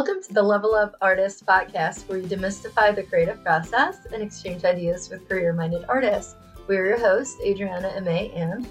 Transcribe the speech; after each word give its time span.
Welcome 0.00 0.22
to 0.22 0.32
the 0.32 0.42
Level 0.42 0.74
Up 0.74 0.96
Artist 1.02 1.44
podcast, 1.44 2.08
where 2.08 2.16
you 2.16 2.26
demystify 2.26 2.96
the 2.96 3.02
creative 3.02 3.44
process 3.44 4.06
and 4.10 4.22
exchange 4.22 4.64
ideas 4.64 5.10
with 5.10 5.28
career 5.28 5.52
minded 5.52 5.84
artists. 5.90 6.36
We're 6.66 6.86
your 6.86 6.98
hosts, 6.98 7.36
Adriana 7.44 7.88
Ame 7.88 8.30
and 8.34 8.66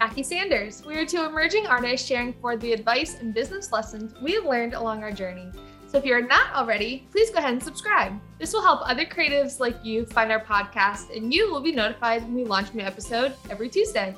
Jackie 0.00 0.22
Sanders. 0.22 0.82
We 0.86 0.96
are 0.96 1.04
two 1.04 1.26
emerging 1.26 1.66
artists 1.66 2.08
sharing 2.08 2.32
for 2.40 2.56
the 2.56 2.72
advice 2.72 3.20
and 3.20 3.34
business 3.34 3.72
lessons 3.72 4.14
we 4.22 4.32
have 4.32 4.46
learned 4.46 4.72
along 4.72 5.02
our 5.02 5.12
journey. 5.12 5.50
So 5.86 5.98
if 5.98 6.06
you're 6.06 6.26
not 6.26 6.54
already, 6.54 7.06
please 7.10 7.28
go 7.28 7.40
ahead 7.40 7.52
and 7.52 7.62
subscribe. 7.62 8.18
This 8.38 8.54
will 8.54 8.62
help 8.62 8.80
other 8.88 9.04
creatives 9.04 9.60
like 9.60 9.84
you 9.84 10.06
find 10.06 10.32
our 10.32 10.42
podcast, 10.42 11.14
and 11.14 11.30
you 11.30 11.52
will 11.52 11.60
be 11.60 11.72
notified 11.72 12.22
when 12.22 12.32
we 12.32 12.44
launch 12.44 12.70
a 12.70 12.76
new 12.78 12.84
episode 12.84 13.34
every 13.50 13.68
Tuesday. 13.68 14.16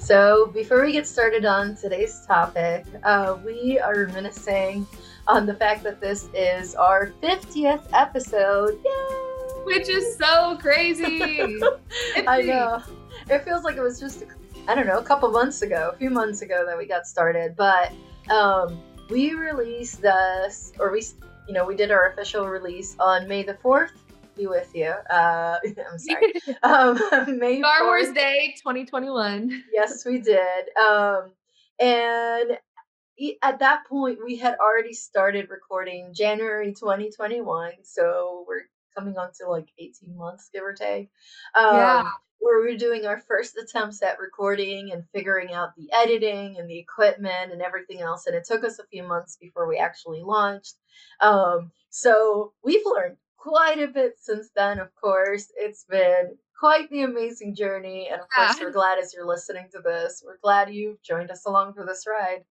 So, 0.00 0.46
before 0.46 0.84
we 0.84 0.90
get 0.90 1.06
started 1.06 1.44
on 1.44 1.76
today's 1.76 2.26
topic, 2.26 2.84
uh, 3.04 3.38
we 3.44 3.78
are 3.78 4.06
reminiscing 4.06 4.86
on 5.28 5.46
the 5.46 5.54
fact 5.54 5.82
that 5.84 6.00
this 6.00 6.28
is 6.34 6.74
our 6.74 7.12
50th 7.22 7.86
episode. 7.92 8.78
Yay! 8.84 9.64
Which 9.64 9.88
is 9.88 10.16
so 10.16 10.56
crazy. 10.60 11.60
I 12.26 12.42
know. 12.42 12.82
It 13.28 13.44
feels 13.44 13.64
like 13.64 13.76
it 13.76 13.82
was 13.82 13.98
just, 13.98 14.24
I 14.68 14.74
don't 14.74 14.86
know, 14.86 14.98
a 14.98 15.02
couple 15.02 15.30
months 15.30 15.62
ago, 15.62 15.90
a 15.92 15.96
few 15.96 16.10
months 16.10 16.42
ago 16.42 16.64
that 16.66 16.78
we 16.78 16.86
got 16.86 17.06
started. 17.06 17.56
But 17.56 17.92
um, 18.30 18.80
we 19.10 19.34
released 19.34 20.00
this, 20.00 20.72
or 20.78 20.92
we, 20.92 21.04
you 21.48 21.54
know, 21.54 21.64
we 21.64 21.74
did 21.74 21.90
our 21.90 22.10
official 22.10 22.46
release 22.46 22.94
on 23.00 23.26
May 23.26 23.42
the 23.42 23.54
4th 23.54 23.90
be 24.36 24.46
with 24.46 24.70
you. 24.74 24.92
Uh, 25.10 25.58
I'm 25.90 25.98
sorry. 25.98 26.32
Um, 26.62 27.38
May 27.38 27.58
Star 27.58 27.80
4th. 27.82 27.86
Wars 27.86 28.12
Day 28.12 28.54
2021. 28.58 29.64
Yes, 29.72 30.04
we 30.04 30.18
did. 30.18 30.76
Um, 30.76 31.32
and 31.80 32.58
at 33.42 33.58
that 33.60 33.86
point, 33.86 34.18
we 34.24 34.36
had 34.36 34.56
already 34.58 34.92
started 34.92 35.50
recording 35.50 36.12
January 36.14 36.72
2021. 36.72 37.72
So 37.82 38.44
we're 38.46 38.62
coming 38.96 39.16
on 39.16 39.30
to 39.40 39.50
like 39.50 39.68
18 39.78 40.16
months, 40.16 40.50
give 40.52 40.64
or 40.64 40.72
take. 40.72 41.10
Um, 41.54 41.76
yeah. 41.76 42.08
Where 42.38 42.62
we 42.62 42.74
are 42.74 42.78
doing 42.78 43.06
our 43.06 43.20
first 43.20 43.56
attempts 43.56 44.02
at 44.02 44.18
recording 44.18 44.92
and 44.92 45.04
figuring 45.14 45.52
out 45.52 45.74
the 45.76 45.88
editing 45.96 46.56
and 46.58 46.68
the 46.68 46.78
equipment 46.78 47.52
and 47.52 47.62
everything 47.62 48.00
else. 48.00 48.26
And 48.26 48.36
it 48.36 48.44
took 48.44 48.62
us 48.62 48.78
a 48.78 48.86
few 48.86 49.02
months 49.02 49.38
before 49.40 49.66
we 49.66 49.78
actually 49.78 50.22
launched. 50.22 50.74
Um, 51.20 51.72
so 51.88 52.52
we've 52.62 52.84
learned 52.84 53.16
quite 53.38 53.80
a 53.80 53.88
bit 53.88 54.14
since 54.20 54.50
then, 54.54 54.78
of 54.78 54.94
course. 54.94 55.50
It's 55.56 55.84
been 55.84 56.36
quite 56.60 56.90
the 56.90 57.02
amazing 57.02 57.54
journey. 57.54 58.08
And 58.10 58.20
of 58.20 58.26
yeah. 58.36 58.48
course, 58.48 58.60
we're 58.60 58.72
glad 58.72 58.98
as 58.98 59.14
you're 59.14 59.26
listening 59.26 59.68
to 59.72 59.80
this, 59.80 60.22
we're 60.24 60.38
glad 60.42 60.72
you've 60.72 61.02
joined 61.02 61.30
us 61.30 61.46
along 61.46 61.74
for 61.74 61.86
this 61.86 62.04
ride. 62.06 62.44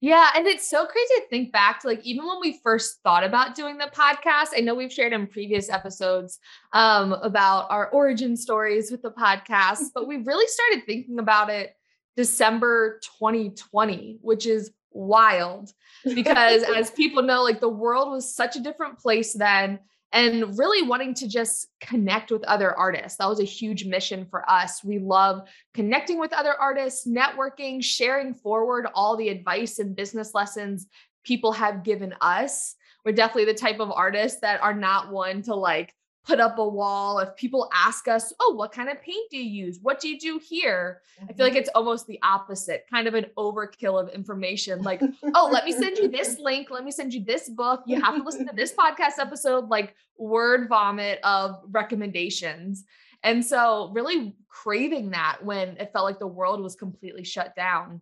Yeah, 0.00 0.30
and 0.34 0.46
it's 0.46 0.68
so 0.68 0.86
crazy 0.86 1.14
to 1.16 1.26
think 1.28 1.52
back 1.52 1.80
to 1.80 1.86
like 1.86 2.04
even 2.04 2.26
when 2.26 2.40
we 2.40 2.58
first 2.62 3.00
thought 3.02 3.22
about 3.22 3.54
doing 3.54 3.76
the 3.76 3.90
podcast. 3.94 4.48
I 4.56 4.60
know 4.60 4.74
we've 4.74 4.92
shared 4.92 5.12
in 5.12 5.26
previous 5.26 5.68
episodes 5.68 6.38
um, 6.72 7.12
about 7.12 7.70
our 7.70 7.88
origin 7.90 8.34
stories 8.36 8.90
with 8.90 9.02
the 9.02 9.10
podcast, 9.10 9.88
but 9.94 10.08
we 10.08 10.16
really 10.16 10.46
started 10.46 10.86
thinking 10.86 11.18
about 11.18 11.50
it 11.50 11.74
December 12.16 12.98
2020, 13.20 14.18
which 14.22 14.46
is 14.46 14.72
wild 14.90 15.70
because 16.14 16.62
as 16.62 16.90
people 16.90 17.22
know, 17.22 17.42
like 17.42 17.60
the 17.60 17.68
world 17.68 18.10
was 18.10 18.34
such 18.34 18.56
a 18.56 18.60
different 18.60 18.98
place 18.98 19.34
then 19.34 19.78
and 20.12 20.58
really 20.58 20.86
wanting 20.86 21.14
to 21.14 21.28
just 21.28 21.68
connect 21.80 22.30
with 22.30 22.42
other 22.44 22.76
artists. 22.76 23.18
That 23.18 23.28
was 23.28 23.40
a 23.40 23.44
huge 23.44 23.84
mission 23.84 24.26
for 24.28 24.48
us. 24.50 24.82
We 24.82 24.98
love 24.98 25.48
connecting 25.72 26.18
with 26.18 26.32
other 26.32 26.54
artists, 26.60 27.06
networking, 27.06 27.82
sharing 27.82 28.34
forward 28.34 28.88
all 28.94 29.16
the 29.16 29.28
advice 29.28 29.78
and 29.78 29.94
business 29.94 30.34
lessons 30.34 30.86
people 31.24 31.52
have 31.52 31.84
given 31.84 32.14
us. 32.20 32.74
We're 33.04 33.12
definitely 33.12 33.46
the 33.46 33.58
type 33.58 33.80
of 33.80 33.92
artists 33.92 34.40
that 34.40 34.60
are 34.62 34.74
not 34.74 35.10
one 35.10 35.42
to 35.42 35.54
like 35.54 35.94
put 36.30 36.38
up 36.38 36.58
a 36.58 36.68
wall. 36.68 37.18
If 37.18 37.34
people 37.34 37.68
ask 37.74 38.06
us, 38.06 38.32
oh, 38.38 38.54
what 38.54 38.70
kind 38.70 38.88
of 38.88 39.02
paint 39.02 39.30
do 39.30 39.36
you 39.36 39.66
use? 39.66 39.80
What 39.82 40.00
do 40.00 40.08
you 40.08 40.16
do 40.16 40.38
here? 40.38 41.02
Mm-hmm. 41.16 41.26
I 41.28 41.32
feel 41.32 41.44
like 41.44 41.54
mm-hmm. 41.54 41.60
it's 41.60 41.70
almost 41.74 42.06
the 42.06 42.20
opposite, 42.22 42.86
kind 42.88 43.08
of 43.08 43.14
an 43.14 43.26
overkill 43.36 44.00
of 44.00 44.08
information. 44.10 44.82
Like, 44.90 45.02
oh, 45.36 45.48
let 45.52 45.64
me 45.64 45.72
send 45.72 45.98
you 45.98 46.08
this 46.08 46.40
link. 46.40 46.68
Let 46.68 46.84
me 46.84 46.90
send 46.90 47.14
you 47.14 47.24
this 47.24 47.48
book. 47.48 47.82
You 47.86 48.00
have 48.00 48.16
to 48.16 48.24
listen 48.24 48.48
to 48.48 48.54
this 48.56 48.72
podcast 48.72 49.20
episode, 49.20 49.68
like 49.68 49.94
word 50.18 50.68
vomit 50.68 51.20
of 51.22 51.60
recommendations. 51.70 52.84
And 53.22 53.44
so, 53.44 53.90
really 53.92 54.34
craving 54.48 55.10
that 55.10 55.44
when 55.44 55.76
it 55.76 55.92
felt 55.92 56.06
like 56.06 56.18
the 56.18 56.26
world 56.26 56.60
was 56.60 56.74
completely 56.74 57.22
shut 57.22 57.54
down. 57.54 58.00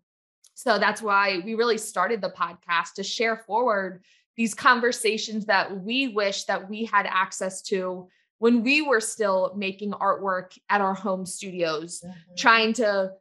So, 0.54 0.78
that's 0.78 1.02
why 1.02 1.42
we 1.44 1.56
really 1.56 1.76
started 1.76 2.22
the 2.22 2.30
podcast 2.30 2.94
to 2.94 3.02
share 3.02 3.36
forward 3.36 4.02
these 4.38 4.54
conversations 4.54 5.44
that 5.46 5.82
we 5.82 6.08
wish 6.08 6.44
that 6.44 6.70
we 6.70 6.84
had 6.84 7.06
access 7.06 7.60
to 7.60 8.08
when 8.38 8.62
we 8.62 8.82
were 8.82 9.00
still 9.00 9.52
making 9.56 9.92
artwork 9.92 10.56
at 10.68 10.80
our 10.80 10.94
home 10.94 11.26
studios, 11.26 12.02
mm-hmm. 12.04 12.34
trying 12.36 12.72
to 12.74 13.12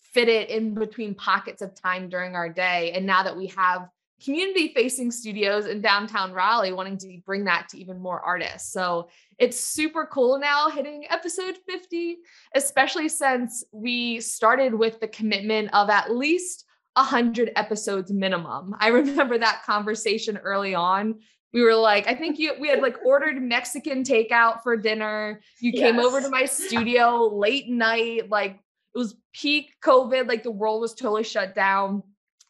fit 0.00 0.28
it 0.28 0.48
in 0.48 0.74
between 0.74 1.14
pockets 1.14 1.62
of 1.62 1.74
time 1.74 2.08
during 2.08 2.34
our 2.34 2.48
day. 2.48 2.92
And 2.92 3.06
now 3.06 3.22
that 3.22 3.36
we 3.36 3.48
have 3.48 3.88
community 4.22 4.72
facing 4.74 5.10
studios 5.10 5.66
in 5.66 5.82
downtown 5.82 6.32
Raleigh, 6.32 6.72
wanting 6.72 6.96
to 6.98 7.20
bring 7.26 7.44
that 7.44 7.68
to 7.70 7.78
even 7.78 7.98
more 8.00 8.20
artists. 8.20 8.72
So 8.72 9.08
it's 9.38 9.60
super 9.60 10.06
cool 10.06 10.38
now 10.38 10.70
hitting 10.70 11.04
episode 11.10 11.58
50, 11.68 12.16
especially 12.54 13.08
since 13.08 13.64
we 13.72 14.20
started 14.20 14.74
with 14.74 15.00
the 15.00 15.08
commitment 15.08 15.74
of 15.74 15.90
at 15.90 16.10
least 16.14 16.64
100 16.94 17.52
episodes 17.56 18.10
minimum. 18.10 18.74
I 18.78 18.88
remember 19.02 19.38
that 19.38 19.64
conversation 19.64 20.38
early 20.38 20.74
on. 20.74 21.16
We 21.56 21.62
were 21.62 21.74
like, 21.74 22.06
I 22.06 22.14
think 22.14 22.38
you 22.38 22.52
we 22.60 22.68
had 22.68 22.82
like 22.82 22.98
ordered 23.02 23.42
Mexican 23.42 24.04
takeout 24.04 24.62
for 24.62 24.76
dinner. 24.76 25.40
You 25.58 25.72
yes. 25.74 25.80
came 25.80 25.98
over 25.98 26.20
to 26.20 26.28
my 26.28 26.44
studio 26.44 27.34
late 27.34 27.66
night, 27.66 28.28
like 28.28 28.60
it 28.94 28.98
was 28.98 29.16
peak 29.32 29.72
COVID, 29.82 30.28
like 30.28 30.42
the 30.42 30.50
world 30.50 30.82
was 30.82 30.92
totally 30.92 31.24
shut 31.24 31.54
down. 31.54 32.02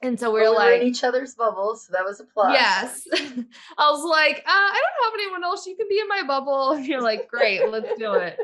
And 0.02 0.20
so 0.20 0.30
we're 0.30 0.50
like 0.50 0.82
in 0.82 0.86
each 0.86 1.02
other's 1.04 1.34
bubbles. 1.34 1.86
So 1.86 1.92
that 1.94 2.04
was 2.04 2.20
a 2.20 2.24
plus. 2.24 2.52
Yes. 2.52 3.06
I 3.14 3.90
was 3.90 4.04
like, 4.04 4.38
uh, 4.38 4.42
I 4.46 4.82
don't 4.82 5.04
have 5.04 5.20
anyone 5.20 5.42
else. 5.42 5.66
You 5.66 5.74
can 5.74 5.88
be 5.88 5.98
in 5.98 6.08
my 6.08 6.22
bubble. 6.26 6.72
And 6.76 6.86
you're 6.86 7.00
like, 7.00 7.28
great, 7.28 7.66
let's 7.70 7.98
do 7.98 8.12
it. 8.12 8.38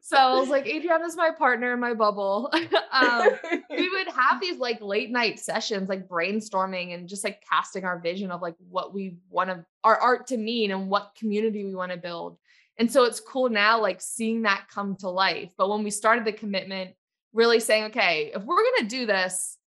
So 0.00 0.16
I 0.16 0.38
was 0.38 0.48
like, 0.48 0.66
Adriana's 0.66 1.16
my 1.16 1.30
partner 1.36 1.72
in 1.72 1.80
my 1.80 1.94
bubble. 1.94 2.52
um, 2.92 3.28
we 3.70 3.88
would 3.88 4.08
have 4.08 4.40
these 4.40 4.58
like 4.58 4.80
late 4.80 5.10
night 5.10 5.40
sessions, 5.40 5.88
like 5.88 6.08
brainstorming 6.08 6.94
and 6.94 7.08
just 7.08 7.24
like 7.24 7.42
casting 7.48 7.84
our 7.84 7.98
vision 7.98 8.30
of 8.30 8.40
like 8.40 8.54
what 8.68 8.94
we 8.94 9.16
want 9.28 9.50
to 9.50 9.64
our 9.82 9.96
art 9.96 10.28
to 10.28 10.36
mean 10.36 10.70
and 10.70 10.88
what 10.88 11.16
community 11.18 11.64
we 11.64 11.74
want 11.74 11.90
to 11.90 11.98
build. 11.98 12.38
And 12.78 12.90
so 12.90 13.04
it's 13.04 13.20
cool 13.20 13.48
now, 13.48 13.80
like 13.80 14.00
seeing 14.00 14.42
that 14.42 14.68
come 14.72 14.96
to 14.96 15.08
life. 15.08 15.52
But 15.58 15.68
when 15.68 15.82
we 15.82 15.90
started 15.90 16.24
the 16.24 16.32
commitment, 16.32 16.92
really 17.32 17.60
saying, 17.60 17.84
okay, 17.84 18.30
if 18.34 18.42
we're 18.44 18.62
gonna 18.76 18.88
do 18.88 19.06
this, 19.06 19.58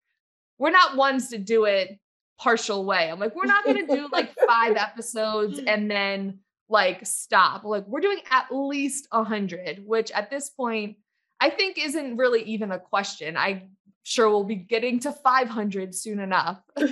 we're 0.58 0.72
not 0.72 0.96
ones 0.96 1.30
to 1.30 1.38
do 1.38 1.66
it 1.66 2.00
partial 2.38 2.86
way. 2.86 3.10
I'm 3.10 3.20
like, 3.20 3.36
we're 3.36 3.46
not 3.46 3.66
going 3.66 3.86
to 3.86 3.96
do 3.96 4.08
like 4.12 4.36
five 4.48 4.76
episodes 4.78 5.60
mm. 5.60 5.66
and 5.68 5.90
then 5.90 6.40
like 6.70 7.06
stop. 7.06 7.64
Like, 7.64 7.88
we're 7.88 8.02
doing 8.02 8.20
at 8.30 8.48
least 8.52 9.08
a 9.12 9.24
hundred, 9.24 9.84
which 9.86 10.12
at 10.12 10.30
this 10.30 10.50
point, 10.50 10.98
I 11.40 11.50
think 11.50 11.78
isn't 11.78 12.18
really 12.18 12.44
even 12.44 12.72
a 12.72 12.80
question. 12.80 13.38
I 13.38 13.68
sure 14.04 14.30
we'll 14.30 14.44
be 14.44 14.56
getting 14.56 15.00
to 15.02 15.12
500 15.12 15.94
soon 15.94 16.20
enough. 16.20 16.62
but 16.76 16.86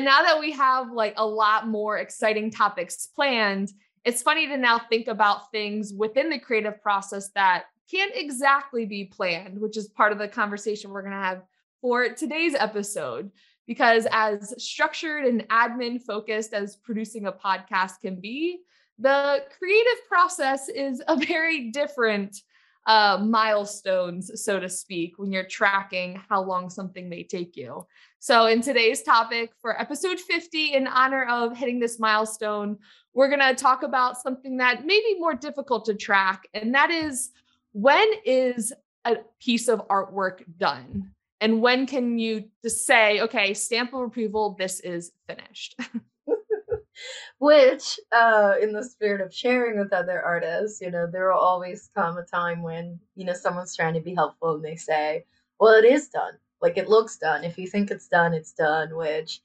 now 0.00 0.22
that 0.22 0.38
we 0.40 0.52
have 0.52 0.90
like 0.90 1.14
a 1.16 1.26
lot 1.26 1.68
more 1.68 1.98
exciting 1.98 2.50
topics 2.50 3.08
planned, 3.14 3.70
it's 4.04 4.22
funny 4.22 4.46
to 4.48 4.56
now 4.56 4.78
think 4.78 5.08
about 5.08 5.50
things 5.50 5.92
within 5.92 6.30
the 6.30 6.38
creative 6.38 6.80
process 6.82 7.30
that 7.34 7.64
can't 7.90 8.12
exactly 8.14 8.86
be 8.86 9.04
planned, 9.04 9.60
which 9.60 9.76
is 9.76 9.88
part 9.88 10.12
of 10.12 10.18
the 10.18 10.28
conversation 10.28 10.90
we're 10.90 11.02
going 11.02 11.12
to 11.12 11.18
have 11.18 11.42
for 11.86 12.08
today's 12.08 12.56
episode. 12.56 13.30
Because 13.64 14.08
as 14.10 14.52
structured 14.60 15.24
and 15.24 15.48
admin 15.50 16.02
focused 16.02 16.52
as 16.52 16.74
producing 16.74 17.26
a 17.26 17.32
podcast 17.32 18.00
can 18.00 18.20
be, 18.20 18.58
the 18.98 19.44
creative 19.56 20.08
process 20.08 20.68
is 20.68 21.00
a 21.06 21.16
very 21.26 21.70
different 21.70 22.42
uh, 22.88 23.18
milestones, 23.24 24.32
so 24.42 24.58
to 24.58 24.68
speak, 24.68 25.16
when 25.16 25.30
you're 25.30 25.46
tracking 25.46 26.20
how 26.28 26.42
long 26.42 26.68
something 26.70 27.08
may 27.08 27.22
take 27.22 27.56
you. 27.56 27.86
So, 28.18 28.46
in 28.46 28.62
today's 28.62 29.04
topic 29.04 29.52
for 29.60 29.80
episode 29.80 30.18
50, 30.18 30.74
in 30.74 30.88
honor 30.88 31.24
of 31.26 31.56
hitting 31.56 31.78
this 31.78 32.00
milestone, 32.00 32.78
we're 33.14 33.28
going 33.28 33.38
to 33.38 33.54
talk 33.54 33.84
about 33.84 34.20
something 34.20 34.56
that 34.56 34.84
may 34.84 34.98
be 34.98 35.20
more 35.20 35.34
difficult 35.34 35.84
to 35.84 35.94
track, 35.94 36.48
and 36.52 36.74
that 36.74 36.90
is 36.90 37.30
when 37.72 38.08
is 38.24 38.72
a 39.04 39.18
piece 39.40 39.68
of 39.68 39.86
artwork 39.86 40.42
done? 40.58 41.12
And 41.40 41.60
when 41.60 41.86
can 41.86 42.18
you 42.18 42.44
just 42.62 42.86
say, 42.86 43.20
okay, 43.20 43.52
stamp 43.54 43.92
of 43.92 44.00
approval, 44.00 44.56
this 44.58 44.80
is 44.80 45.12
finished? 45.26 45.78
Which, 47.38 48.00
uh, 48.10 48.54
in 48.60 48.72
the 48.72 48.82
spirit 48.82 49.20
of 49.20 49.34
sharing 49.34 49.78
with 49.78 49.92
other 49.92 50.22
artists, 50.22 50.80
you 50.80 50.90
know, 50.90 51.06
there 51.06 51.30
will 51.30 51.38
always 51.38 51.90
come 51.94 52.16
a 52.16 52.24
time 52.24 52.62
when, 52.62 52.98
you 53.14 53.26
know, 53.26 53.34
someone's 53.34 53.76
trying 53.76 53.94
to 53.94 54.00
be 54.00 54.14
helpful 54.14 54.54
and 54.54 54.64
they 54.64 54.76
say, 54.76 55.26
well, 55.60 55.74
it 55.74 55.84
is 55.84 56.08
done. 56.08 56.32
Like 56.62 56.78
it 56.78 56.88
looks 56.88 57.18
done. 57.18 57.44
If 57.44 57.58
you 57.58 57.66
think 57.66 57.90
it's 57.90 58.08
done, 58.08 58.32
it's 58.32 58.52
done, 58.52 58.96
which 58.96 59.40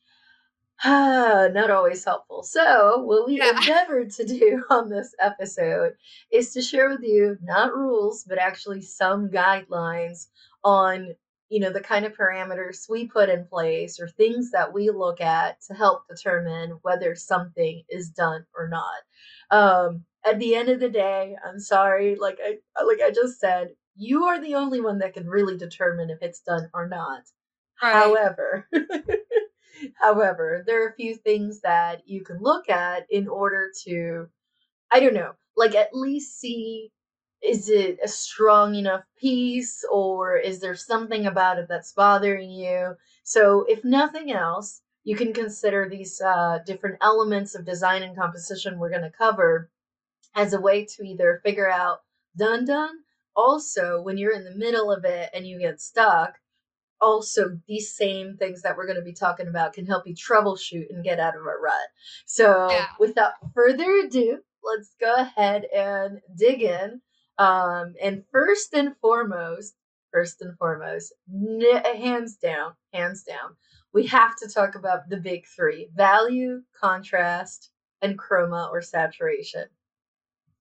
not 0.86 1.70
always 1.70 2.04
helpful. 2.04 2.44
So, 2.44 3.04
what 3.04 3.28
we 3.28 3.38
yeah. 3.38 3.50
endeavored 3.50 4.12
to 4.12 4.26
do 4.26 4.64
on 4.70 4.90
this 4.90 5.14
episode 5.20 5.94
is 6.32 6.54
to 6.54 6.62
share 6.62 6.90
with 6.90 7.04
you 7.04 7.38
not 7.44 7.76
rules, 7.76 8.24
but 8.24 8.38
actually 8.38 8.82
some 8.82 9.30
guidelines 9.30 10.28
on 10.64 11.16
you 11.52 11.60
know 11.60 11.70
the 11.70 11.82
kind 11.82 12.06
of 12.06 12.14
parameters 12.14 12.90
we 12.90 13.06
put 13.06 13.30
in 13.30 13.46
place 13.46 14.00
or 14.00 14.08
things 14.08 14.52
that 14.52 14.74
we 14.74 14.90
look 14.90 15.20
at 15.20 15.62
to 15.62 15.74
help 15.74 16.08
determine 16.08 16.80
whether 16.82 17.14
something 17.14 17.84
is 17.90 18.10
done 18.10 18.46
or 18.58 18.70
not 18.70 19.02
um 19.52 20.06
at 20.26 20.40
the 20.40 20.56
end 20.56 20.70
of 20.70 20.80
the 20.80 20.90
day 20.90 21.36
i'm 21.46 21.60
sorry 21.60 22.16
like 22.16 22.40
i 22.44 22.58
like 22.84 23.02
i 23.06 23.12
just 23.12 23.40
said 23.40 23.70
you 23.98 24.24
are 24.24 24.40
the 24.42 24.56
only 24.56 24.80
one 24.80 25.00
that 25.00 25.14
can 25.14 25.28
really 25.28 25.58
determine 25.58 26.10
if 26.10 26.20
it's 26.22 26.40
done 26.40 26.70
or 26.74 26.88
not 26.88 27.24
right. 27.84 27.94
however 27.94 28.68
however 30.00 30.64
there 30.66 30.86
are 30.86 30.90
a 30.90 30.96
few 30.96 31.16
things 31.16 31.60
that 31.62 32.02
you 32.06 32.24
can 32.24 32.40
look 32.40 32.70
at 32.70 33.06
in 33.10 33.28
order 33.28 33.72
to 33.84 34.26
i 34.90 35.02
don't 35.02 35.14
know 35.14 35.34
like 35.58 35.76
at 35.76 35.94
least 35.94 36.40
see 36.40 36.92
is 37.42 37.70
it 37.70 38.00
a 38.04 38.08
strong 38.08 38.76
enough 38.76 39.04
piece 39.18 39.84
or 39.92 40.38
is 40.38 40.60
there 40.60 40.76
something 40.76 41.26
about 41.26 41.58
it 41.58 41.68
that's 41.68 41.94
bothering 41.94 42.52
you? 42.52 42.96
So 43.24 43.66
if 43.68 43.84
nothing 43.84 44.32
else 44.32 44.82
you 45.04 45.16
can 45.16 45.34
consider 45.34 45.90
these 45.90 46.22
uh, 46.22 46.60
different 46.66 46.98
elements 47.02 47.56
of 47.56 47.66
design 47.66 48.04
and 48.04 48.16
composition 48.16 48.78
we're 48.78 48.92
going 48.92 49.02
to 49.02 49.18
cover 49.18 49.72
as 50.36 50.54
a 50.54 50.62
way 50.62 50.86
to 50.86 51.04
either 51.04 51.42
figure 51.44 51.70
out 51.70 52.00
done 52.38 52.66
done 52.66 53.00
also 53.36 54.02
when 54.02 54.18
you're 54.18 54.36
in 54.36 54.44
the 54.44 54.56
middle 54.56 54.92
of 54.92 55.04
it 55.06 55.30
and 55.34 55.48
you 55.48 55.60
get 55.60 55.82
stuck 55.82 56.36
also 57.02 57.60
these 57.68 57.96
same 57.96 58.38
things 58.38 58.62
that 58.62 58.78
we're 58.78 58.86
going 58.86 58.98
to 58.98 59.02
be 59.04 59.14
talking 59.14 59.48
about 59.48 59.74
can 59.74 59.88
help 59.88 60.06
you 60.06 60.14
troubleshoot 60.14 60.86
and 60.92 61.04
get 61.04 61.20
out 61.20 61.36
of 61.36 61.42
a 61.42 61.46
rut. 61.46 61.74
So 62.26 62.70
yeah. 62.70 62.86
without 63.00 63.34
further 63.56 63.92
ado 64.06 64.40
let's 64.64 64.96
go 65.00 65.16
ahead 65.16 65.66
and 65.76 66.20
dig 66.38 66.62
in 66.62 67.02
um, 67.38 67.94
and 68.02 68.24
first 68.32 68.74
and 68.74 68.96
foremost, 69.02 69.76
first 70.12 70.42
and 70.42 70.58
foremost, 70.58 71.14
hands 71.96 72.36
down, 72.36 72.74
hands 72.94 73.24
down, 73.24 73.56
we 73.94 74.06
have 74.08 74.36
to 74.38 74.48
talk 74.48 74.76
about 74.76 75.10
the 75.10 75.18
big 75.18 75.46
three 75.48 75.90
value, 75.96 76.62
contrast, 76.80 77.70
and 78.02 78.18
chroma 78.18 78.70
or 78.72 78.82
saturation. 78.82 79.66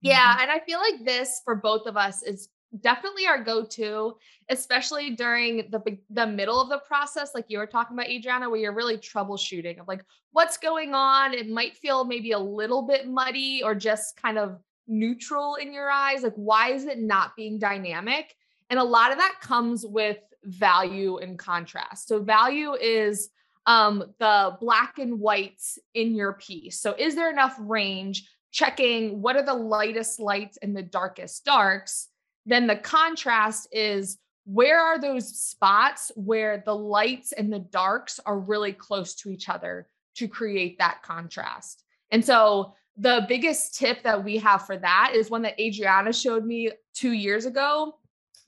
Yeah, 0.01 0.33
mm-hmm. 0.33 0.41
and 0.41 0.51
I 0.51 0.59
feel 0.59 0.79
like 0.79 1.05
this 1.05 1.41
for 1.43 1.55
both 1.55 1.85
of 1.87 1.97
us 1.97 2.23
is 2.23 2.49
definitely 2.79 3.27
our 3.27 3.43
go-to, 3.43 4.15
especially 4.49 5.11
during 5.11 5.69
the 5.69 5.97
the 6.09 6.25
middle 6.25 6.61
of 6.61 6.69
the 6.69 6.79
process, 6.79 7.31
like 7.35 7.45
you 7.49 7.57
were 7.57 7.67
talking 7.67 7.97
about, 7.97 8.09
Adriana, 8.09 8.49
where 8.49 8.59
you're 8.59 8.73
really 8.73 8.97
troubleshooting 8.97 9.79
of 9.79 9.87
like 9.87 10.03
what's 10.31 10.57
going 10.57 10.93
on. 10.93 11.33
It 11.33 11.49
might 11.49 11.75
feel 11.75 12.05
maybe 12.05 12.31
a 12.31 12.39
little 12.39 12.81
bit 12.81 13.07
muddy 13.07 13.61
or 13.63 13.75
just 13.75 14.19
kind 14.21 14.37
of 14.37 14.59
neutral 14.91 15.55
in 15.55 15.73
your 15.73 15.89
eyes? 15.89 16.21
Like, 16.21 16.35
why 16.35 16.71
is 16.73 16.85
it 16.85 16.99
not 16.99 17.35
being 17.35 17.57
dynamic? 17.57 18.35
And 18.69 18.79
a 18.79 18.83
lot 18.83 19.11
of 19.11 19.17
that 19.17 19.39
comes 19.41 19.85
with 19.85 20.17
value 20.43 21.17
and 21.17 21.39
contrast. 21.39 22.07
So, 22.07 22.21
value 22.21 22.73
is 22.73 23.29
um, 23.65 24.13
the 24.19 24.57
black 24.59 24.99
and 24.99 25.19
whites 25.19 25.79
in 25.93 26.13
your 26.13 26.33
piece. 26.33 26.79
So, 26.79 26.95
is 26.97 27.15
there 27.15 27.31
enough 27.31 27.55
range? 27.59 28.29
Checking 28.51 29.21
what 29.21 29.37
are 29.37 29.45
the 29.45 29.53
lightest 29.53 30.19
lights 30.19 30.57
and 30.61 30.75
the 30.75 30.83
darkest 30.83 31.45
darks. 31.45 32.09
Then 32.45 32.67
the 32.67 32.75
contrast 32.75 33.69
is 33.71 34.17
where 34.45 34.79
are 34.79 34.99
those 34.99 35.33
spots 35.37 36.11
where 36.15 36.61
the 36.65 36.75
lights 36.75 37.31
and 37.31 37.53
the 37.53 37.59
darks 37.59 38.19
are 38.25 38.39
really 38.39 38.73
close 38.73 39.15
to 39.15 39.29
each 39.29 39.47
other 39.47 39.87
to 40.15 40.27
create 40.27 40.79
that 40.79 41.01
contrast. 41.03 41.83
And 42.09 42.25
so 42.25 42.75
the 42.97 43.25
biggest 43.27 43.75
tip 43.77 44.03
that 44.03 44.23
we 44.23 44.37
have 44.37 44.65
for 44.65 44.77
that 44.77 45.13
is 45.15 45.29
one 45.29 45.41
that 45.43 45.59
Adriana 45.59 46.13
showed 46.13 46.45
me 46.45 46.71
two 46.93 47.11
years 47.11 47.45
ago. 47.45 47.95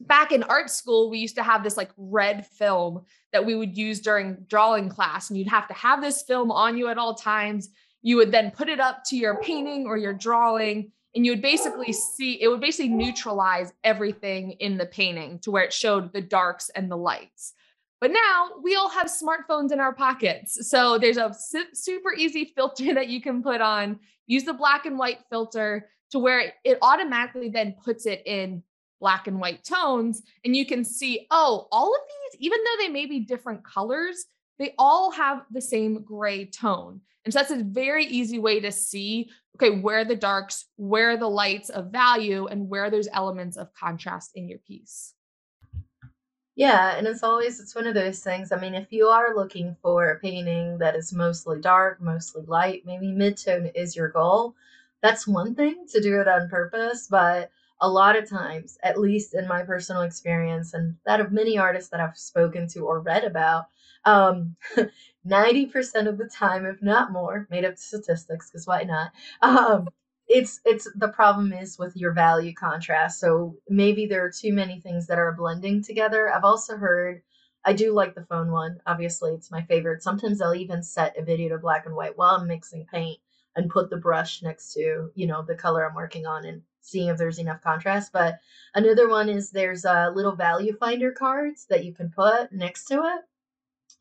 Back 0.01 0.31
in 0.31 0.43
art 0.43 0.69
school, 0.69 1.09
we 1.09 1.19
used 1.19 1.35
to 1.35 1.43
have 1.43 1.63
this 1.63 1.77
like 1.77 1.91
red 1.97 2.45
film 2.45 3.05
that 3.31 3.45
we 3.45 3.55
would 3.55 3.77
use 3.77 4.01
during 4.01 4.37
drawing 4.47 4.89
class, 4.89 5.29
and 5.29 5.39
you'd 5.39 5.47
have 5.47 5.67
to 5.69 5.73
have 5.73 6.01
this 6.01 6.23
film 6.23 6.51
on 6.51 6.77
you 6.77 6.89
at 6.89 6.97
all 6.97 7.15
times. 7.15 7.69
You 8.01 8.17
would 8.17 8.31
then 8.31 8.51
put 8.51 8.69
it 8.69 8.79
up 8.79 9.03
to 9.05 9.15
your 9.15 9.41
painting 9.41 9.85
or 9.87 9.97
your 9.97 10.13
drawing, 10.13 10.91
and 11.15 11.25
you 11.25 11.31
would 11.31 11.41
basically 11.41 11.93
see 11.93 12.41
it 12.41 12.49
would 12.49 12.59
basically 12.59 12.89
neutralize 12.89 13.71
everything 13.83 14.51
in 14.53 14.77
the 14.77 14.85
painting 14.85 15.39
to 15.39 15.51
where 15.51 15.63
it 15.63 15.71
showed 15.71 16.11
the 16.11 16.21
darks 16.21 16.69
and 16.69 16.91
the 16.91 16.97
lights. 16.97 17.53
But 18.03 18.11
now 18.11 18.49
we 18.61 18.75
all 18.75 18.89
have 18.89 19.07
smartphones 19.07 19.71
in 19.71 19.79
our 19.79 19.93
pockets. 19.93 20.69
So 20.69 20.97
there's 20.97 21.15
a 21.15 21.33
su- 21.33 21.73
super 21.73 22.13
easy 22.13 22.43
filter 22.53 22.93
that 22.95 23.07
you 23.07 23.21
can 23.21 23.41
put 23.41 23.61
on. 23.61 23.97
Use 24.27 24.43
the 24.43 24.51
black 24.51 24.85
and 24.85 24.99
white 24.99 25.19
filter 25.29 25.89
to 26.11 26.19
where 26.19 26.51
it 26.65 26.79
automatically 26.81 27.47
then 27.47 27.75
puts 27.81 28.05
it 28.05 28.21
in 28.25 28.61
black 28.99 29.27
and 29.27 29.39
white 29.39 29.63
tones. 29.63 30.21
And 30.43 30.53
you 30.53 30.65
can 30.65 30.83
see, 30.83 31.27
oh, 31.31 31.69
all 31.71 31.95
of 31.95 32.01
these, 32.01 32.41
even 32.41 32.59
though 32.65 32.83
they 32.83 32.89
may 32.89 33.05
be 33.05 33.21
different 33.21 33.63
colors, 33.63 34.25
they 34.59 34.75
all 34.77 35.09
have 35.11 35.45
the 35.49 35.61
same 35.61 36.03
gray 36.03 36.43
tone. 36.43 36.99
And 37.23 37.33
so 37.33 37.39
that's 37.39 37.51
a 37.51 37.63
very 37.63 38.03
easy 38.03 38.37
way 38.37 38.59
to 38.59 38.71
see, 38.73 39.29
okay, 39.55 39.79
where 39.79 40.03
the 40.03 40.17
darks, 40.17 40.65
where 40.75 41.15
the 41.15 41.29
lights 41.29 41.69
of 41.69 41.93
value, 41.93 42.47
and 42.47 42.67
where 42.67 42.89
there's 42.89 43.07
elements 43.13 43.55
of 43.55 43.73
contrast 43.73 44.31
in 44.35 44.49
your 44.49 44.59
piece. 44.59 45.13
Yeah, 46.55 46.95
and 46.97 47.07
it's 47.07 47.23
always 47.23 47.59
it's 47.59 47.73
one 47.75 47.87
of 47.87 47.95
those 47.95 48.19
things. 48.19 48.51
I 48.51 48.59
mean, 48.59 48.75
if 48.75 48.91
you 48.91 49.07
are 49.07 49.35
looking 49.35 49.75
for 49.81 50.09
a 50.11 50.19
painting 50.19 50.77
that 50.79 50.95
is 50.95 51.11
mostly 51.13 51.59
dark, 51.59 51.99
mostly 52.01 52.43
light, 52.45 52.83
maybe 52.85 53.07
midtone 53.07 53.71
is 53.75 53.95
your 53.95 54.09
goal. 54.09 54.55
That's 55.01 55.27
one 55.27 55.55
thing 55.55 55.85
to 55.91 56.01
do 56.01 56.21
it 56.21 56.27
on 56.27 56.49
purpose, 56.49 57.07
but 57.09 57.49
a 57.81 57.89
lot 57.89 58.15
of 58.15 58.29
times, 58.29 58.77
at 58.83 58.99
least 58.99 59.33
in 59.33 59.47
my 59.47 59.63
personal 59.63 60.03
experience 60.03 60.73
and 60.73 60.95
that 61.05 61.19
of 61.19 61.31
many 61.31 61.57
artists 61.57 61.89
that 61.89 61.99
I've 61.99 62.17
spoken 62.17 62.67
to 62.69 62.81
or 62.81 62.99
read 62.99 63.23
about, 63.25 63.65
um, 64.05 64.55
90% 65.25 66.07
of 66.07 66.17
the 66.19 66.27
time, 66.29 66.65
if 66.65 66.81
not 66.83 67.11
more, 67.11 67.47
made 67.49 67.65
up 67.65 67.77
statistics, 67.77 68.49
because 68.51 68.67
why 68.67 68.83
not? 68.83 69.11
Um, 69.41 69.89
it's 70.33 70.59
it's 70.65 70.87
the 70.95 71.09
problem 71.09 71.53
is 71.53 71.77
with 71.77 71.95
your 71.95 72.11
value 72.11 72.53
contrast. 72.53 73.19
So 73.19 73.55
maybe 73.69 74.07
there 74.07 74.25
are 74.25 74.31
too 74.31 74.51
many 74.51 74.79
things 74.79 75.05
that 75.07 75.19
are 75.19 75.31
blending 75.31 75.83
together. 75.83 76.33
I've 76.33 76.43
also 76.43 76.75
heard 76.75 77.21
i 77.65 77.71
do 77.71 77.93
like 77.93 78.15
the 78.15 78.25
phone 78.25 78.51
one. 78.51 78.79
Obviously 78.87 79.31
it's 79.33 79.51
my 79.51 79.61
favorite. 79.63 80.01
Sometimes 80.01 80.41
i'll 80.41 80.55
even 80.55 80.81
set 80.83 81.17
a 81.17 81.23
video 81.23 81.49
to 81.49 81.59
black 81.59 81.85
and 81.85 81.95
white 81.95 82.17
while 82.17 82.35
i'm 82.35 82.47
mixing 82.47 82.85
paint 82.91 83.19
and 83.55 83.69
put 83.69 83.91
the 83.91 83.97
brush 83.97 84.41
next 84.41 84.73
to 84.73 85.11
you 85.15 85.27
know 85.27 85.43
the 85.43 85.55
color 85.55 85.87
i'm 85.87 85.95
working 85.95 86.25
on 86.25 86.45
and 86.45 86.63
seeing 86.81 87.09
if 87.09 87.17
there's 87.17 87.39
enough 87.39 87.61
contrast. 87.61 88.11
But 88.11 88.39
another 88.73 89.07
one 89.07 89.29
is 89.29 89.51
there's 89.51 89.85
a 89.85 90.07
uh, 90.07 90.11
little 90.11 90.35
value 90.35 90.75
finder 90.77 91.11
cards 91.11 91.65
that 91.69 91.85
you 91.85 91.93
can 91.93 92.09
put 92.09 92.51
next 92.51 92.85
to 92.85 92.95
it. 92.95 93.21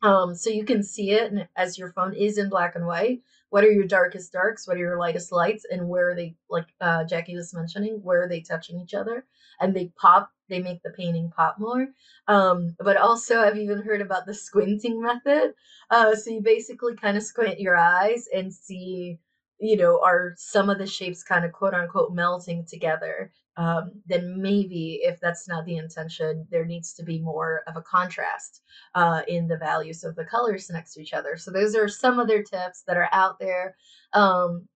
Um, 0.05 0.35
so 0.35 0.49
you 0.49 0.65
can 0.65 0.83
see 0.83 1.11
it 1.11 1.31
as 1.55 1.77
your 1.77 1.93
phone 1.93 2.13
is 2.13 2.37
in 2.37 2.49
black 2.49 2.75
and 2.75 2.85
white 2.85 3.21
what 3.53 3.63
are 3.63 3.71
your 3.71 3.85
darkest 3.85 4.33
darks? 4.33 4.67
What 4.67 4.77
are 4.77 4.79
your 4.79 4.97
lightest 4.97 5.31
lights? 5.31 5.63
And 5.69 5.87
where 5.87 6.09
are 6.09 6.15
they 6.15 6.35
like 6.49 6.65
uh, 6.81 7.03
jackie 7.03 7.35
was 7.35 7.53
mentioning 7.53 7.99
where 8.01 8.23
are 8.23 8.27
they 8.27 8.41
touching 8.41 8.79
each 8.79 8.95
other? 8.95 9.27
And 9.61 9.75
they 9.75 9.91
pop 9.95 10.31
they 10.49 10.59
make 10.59 10.81
the 10.81 10.89
painting 10.89 11.29
pop 11.29 11.57
more. 11.59 11.89
Um, 12.27 12.75
but 12.79 12.97
also 12.97 13.41
i've 13.41 13.57
even 13.57 13.83
heard 13.83 14.01
about 14.01 14.25
the 14.25 14.33
squinting 14.33 14.99
method. 14.99 15.53
Uh, 15.91 16.15
so 16.15 16.31
you 16.31 16.41
basically 16.41 16.95
kind 16.95 17.15
of 17.15 17.21
squint 17.21 17.59
your 17.59 17.77
eyes 17.77 18.27
and 18.33 18.51
see 18.51 19.19
you 19.59 19.77
know 19.77 20.01
are 20.03 20.33
some 20.35 20.71
of 20.71 20.79
the 20.79 20.87
shapes 20.87 21.21
kind 21.21 21.45
of 21.45 21.51
quote 21.51 21.75
unquote 21.75 22.11
melting 22.11 22.65
together 22.65 23.31
um, 23.57 23.91
then 24.07 24.41
maybe 24.41 25.01
if 25.03 25.19
that's 25.19 25.47
not 25.47 25.65
the 25.65 25.77
intention, 25.77 26.47
there 26.49 26.65
needs 26.65 26.93
to 26.93 27.03
be 27.03 27.19
more 27.19 27.61
of 27.67 27.75
a 27.75 27.81
contrast 27.81 28.61
uh, 28.95 29.21
in 29.27 29.47
the 29.47 29.57
values 29.57 30.03
of 30.03 30.15
the 30.15 30.25
colors 30.25 30.69
next 30.69 30.93
to 30.93 31.01
each 31.01 31.13
other. 31.13 31.37
So 31.37 31.51
those 31.51 31.75
are 31.75 31.87
some 31.87 32.19
other 32.19 32.41
tips 32.41 32.83
that 32.87 32.97
are 32.97 33.09
out 33.11 33.39
there. 33.39 33.75
Um, 34.13 34.67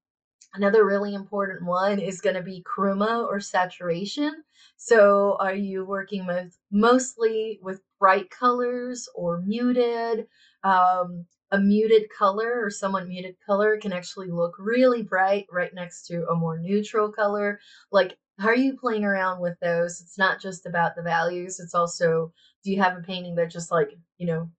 another 0.54 0.86
really 0.86 1.16
important 1.16 1.66
one 1.66 2.00
is 2.00 2.22
going 2.22 2.36
to 2.36 2.44
be 2.44 2.64
chroma 2.64 3.26
or 3.26 3.40
saturation. 3.40 4.44
So 4.76 5.38
are 5.40 5.56
you 5.56 5.84
working 5.84 6.28
with 6.28 6.58
mostly 6.72 7.60
with 7.64 7.82
bright 8.00 8.30
colors 8.30 9.10
or 9.16 9.42
muted? 9.42 10.28
Um, 10.64 11.26
a 11.52 11.60
muted 11.60 12.10
color 12.10 12.62
or 12.62 12.70
somewhat 12.70 13.08
muted 13.08 13.38
color 13.46 13.78
can 13.78 13.94
actually 13.94 14.30
look 14.30 14.56
really 14.60 15.02
bright 15.02 15.46
right 15.50 15.74
next 15.74 16.06
to 16.08 16.28
a 16.28 16.36
more 16.36 16.60
neutral 16.60 17.10
color. 17.12 17.60
Like 17.92 18.18
how 18.40 18.48
are 18.50 18.56
you 18.56 18.78
playing 18.78 19.04
around 19.04 19.42
with 19.42 19.60
those? 19.62 20.02
It's 20.02 20.18
not 20.18 20.42
just 20.42 20.66
about 20.66 20.96
the 20.96 21.02
values. 21.02 21.60
It's 21.60 21.74
also, 21.76 22.34
do 22.64 22.72
you 22.72 22.82
have 22.82 22.98
a 22.98 23.02
painting 23.02 23.36
that 23.36 23.50
just 23.52 23.72
like, 23.72 23.92
you 24.18 24.28
know, 24.28 24.50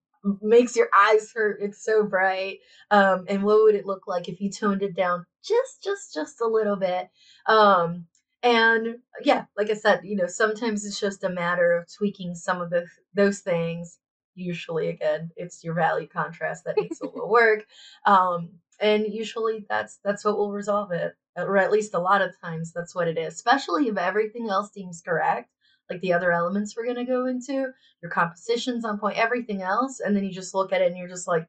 makes 0.42 0.76
your 0.76 0.88
eyes 0.97 1.32
hurt? 1.35 1.58
It's 1.62 1.82
so 1.85 2.04
bright. 2.04 2.58
Um, 2.90 3.25
and 3.28 3.42
what 3.44 3.62
would 3.62 3.75
it 3.75 3.87
look 3.87 4.06
like 4.06 4.28
if 4.28 4.40
you 4.40 4.50
toned 4.50 4.82
it 4.82 4.94
down 4.97 5.26
just, 5.44 5.82
just, 5.82 6.14
just 6.14 6.40
a 6.40 6.47
little 6.47 6.76
bit? 6.76 7.08
Um, 7.47 8.06
and 8.42 8.99
yeah, 9.23 9.44
like 9.56 9.70
I 9.70 9.75
said, 9.75 10.00
you 10.04 10.16
know, 10.16 10.26
sometimes 10.26 10.85
it's 10.85 11.00
just 11.00 11.25
a 11.25 11.28
matter 11.28 11.73
of 11.73 11.87
tweaking 11.92 12.35
some 12.35 12.61
of 12.61 12.70
the, 12.70 12.87
those 13.14 13.40
things. 13.40 13.99
usually 14.35 14.88
again 14.88 15.30
it's 15.37 15.64
your 15.64 15.75
value 15.75 16.06
contrast 16.06 16.64
that 16.64 16.76
needs 16.78 17.00
a 17.00 17.06
little 17.06 17.28
work 17.40 17.66
um, 18.06 18.50
and 18.80 19.06
usually 19.12 19.64
that's 19.68 19.99
that's 20.04 20.25
what 20.25 20.37
will 20.37 20.52
resolve 20.52 20.92
it 20.92 21.14
or 21.37 21.56
at 21.56 21.70
least 21.70 21.94
a 21.94 21.99
lot 21.99 22.23
of 22.23 22.38
times 22.40 22.73
that's 22.73 22.94
what 22.94 23.08
it 23.08 23.18
is 23.18 23.35
especially 23.35 23.88
if 23.88 23.97
everything 23.97 24.49
else 24.49 24.73
seems 24.73 25.02
correct 25.02 25.50
like 25.90 26.00
the 26.00 26.12
other 26.12 26.32
elements 26.32 26.76
we're 26.76 26.85
going 26.85 26.97
to 26.97 27.04
go 27.04 27.26
into 27.26 27.73
your 28.02 28.11
composition's 28.11 28.85
on 28.85 28.99
point 28.99 29.18
everything 29.18 29.62
else 29.62 30.00
and 30.00 30.14
then 30.16 30.25
you 30.25 30.32
just 30.32 30.54
look 30.54 30.73
at 30.73 30.82
it 30.82 30.88
and 30.88 30.97
you're 30.97 31.08
just 31.08 31.28
like 31.28 31.47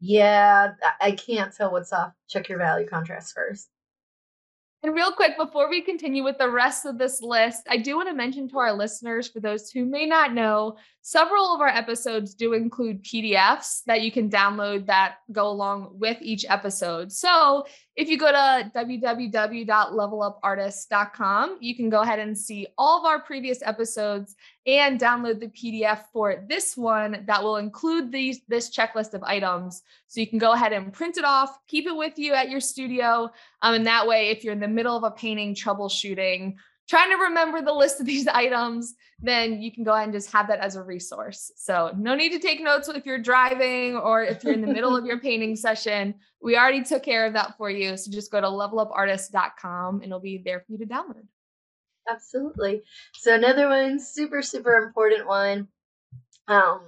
yeah 0.00 0.72
i 1.00 1.12
can't 1.12 1.54
tell 1.54 1.70
what's 1.70 1.92
off 1.92 2.12
check 2.28 2.48
your 2.48 2.58
value 2.58 2.86
contrast 2.86 3.34
first. 3.34 3.68
And 4.84 4.94
real 4.94 5.12
quick, 5.12 5.36
before 5.36 5.70
we 5.70 5.80
continue 5.80 6.24
with 6.24 6.38
the 6.38 6.50
rest 6.50 6.86
of 6.86 6.98
this 6.98 7.22
list, 7.22 7.62
I 7.70 7.76
do 7.76 7.94
want 7.94 8.08
to 8.08 8.14
mention 8.14 8.48
to 8.48 8.58
our 8.58 8.72
listeners, 8.72 9.28
for 9.28 9.38
those 9.38 9.70
who 9.70 9.84
may 9.84 10.06
not 10.06 10.34
know, 10.34 10.76
several 11.02 11.52
of 11.52 11.60
our 11.60 11.68
episodes 11.68 12.34
do 12.34 12.52
include 12.52 13.02
PDFs 13.02 13.82
that 13.86 14.02
you 14.02 14.12
can 14.12 14.30
download 14.30 14.86
that 14.86 15.16
go 15.32 15.48
along 15.48 15.88
with 15.92 16.18
each 16.20 16.46
episode. 16.48 17.10
So 17.10 17.66
if 17.96 18.08
you 18.08 18.16
go 18.16 18.30
to 18.30 18.70
www.levelupartist.com, 18.74 21.58
you 21.60 21.76
can 21.76 21.90
go 21.90 22.02
ahead 22.02 22.20
and 22.20 22.38
see 22.38 22.68
all 22.78 23.00
of 23.00 23.04
our 23.04 23.20
previous 23.20 23.60
episodes 23.62 24.36
and 24.64 25.00
download 25.00 25.40
the 25.40 25.48
PDF 25.48 26.04
for 26.12 26.44
this 26.48 26.76
one 26.76 27.24
that 27.26 27.42
will 27.42 27.56
include 27.56 28.12
these 28.12 28.42
this 28.46 28.70
checklist 28.70 29.14
of 29.14 29.24
items. 29.24 29.82
So 30.06 30.20
you 30.20 30.28
can 30.28 30.38
go 30.38 30.52
ahead 30.52 30.72
and 30.72 30.92
print 30.92 31.18
it 31.18 31.24
off, 31.24 31.58
keep 31.66 31.86
it 31.86 31.96
with 31.96 32.16
you 32.16 32.32
at 32.32 32.48
your 32.48 32.60
studio. 32.60 33.28
Um, 33.60 33.74
and 33.74 33.84
that 33.86 34.06
way, 34.06 34.30
if 34.30 34.44
you're 34.44 34.52
in 34.52 34.60
the 34.60 34.68
middle 34.68 34.96
of 34.96 35.02
a 35.02 35.10
painting 35.10 35.56
troubleshooting, 35.56 36.54
trying 36.88 37.10
to 37.10 37.16
remember 37.16 37.62
the 37.62 37.72
list 37.72 38.00
of 38.00 38.06
these 38.12 38.26
items, 38.26 38.94
then 39.20 39.62
you 39.62 39.72
can 39.72 39.84
go 39.84 39.92
ahead 39.92 40.04
and 40.04 40.12
just 40.12 40.32
have 40.32 40.48
that 40.48 40.60
as 40.60 40.76
a 40.76 40.82
resource. 40.82 41.52
So 41.56 41.92
no 41.96 42.14
need 42.14 42.30
to 42.32 42.38
take 42.38 42.62
notes 42.62 42.88
if 42.88 43.06
you're 43.06 43.18
driving 43.18 43.96
or 43.96 44.24
if 44.24 44.42
you're 44.42 44.52
in 44.52 44.60
the 44.60 44.72
middle 44.72 44.96
of 44.96 45.06
your 45.06 45.20
painting 45.20 45.56
session. 45.56 46.14
We 46.42 46.56
already 46.56 46.82
took 46.82 47.02
care 47.02 47.26
of 47.26 47.32
that 47.34 47.56
for 47.56 47.70
you. 47.70 47.96
So 47.96 48.10
just 48.10 48.32
go 48.32 48.40
to 48.40 48.46
levelupartist.com 48.48 49.96
and 49.96 50.04
it'll 50.04 50.20
be 50.20 50.42
there 50.44 50.60
for 50.60 50.72
you 50.72 50.78
to 50.78 50.86
download. 50.86 51.26
Absolutely. 52.10 52.82
So 53.14 53.34
another 53.34 53.68
one, 53.68 54.00
super, 54.00 54.42
super 54.42 54.74
important 54.74 55.26
one 55.26 55.68
um, 56.48 56.80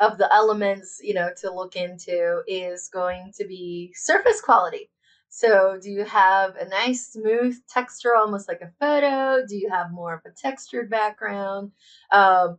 of 0.00 0.18
the 0.18 0.32
elements, 0.32 1.00
you 1.02 1.14
know, 1.14 1.30
to 1.40 1.52
look 1.52 1.76
into 1.76 2.42
is 2.46 2.88
going 2.92 3.32
to 3.36 3.46
be 3.46 3.92
surface 3.96 4.40
quality. 4.40 4.90
So, 5.36 5.76
do 5.82 5.90
you 5.90 6.04
have 6.04 6.54
a 6.54 6.68
nice 6.68 7.08
smooth 7.08 7.56
texture, 7.68 8.14
almost 8.14 8.46
like 8.46 8.60
a 8.60 8.70
photo? 8.78 9.44
Do 9.44 9.56
you 9.56 9.68
have 9.68 9.90
more 9.90 10.14
of 10.14 10.20
a 10.24 10.30
textured 10.30 10.88
background? 10.88 11.72
Um, 12.12 12.58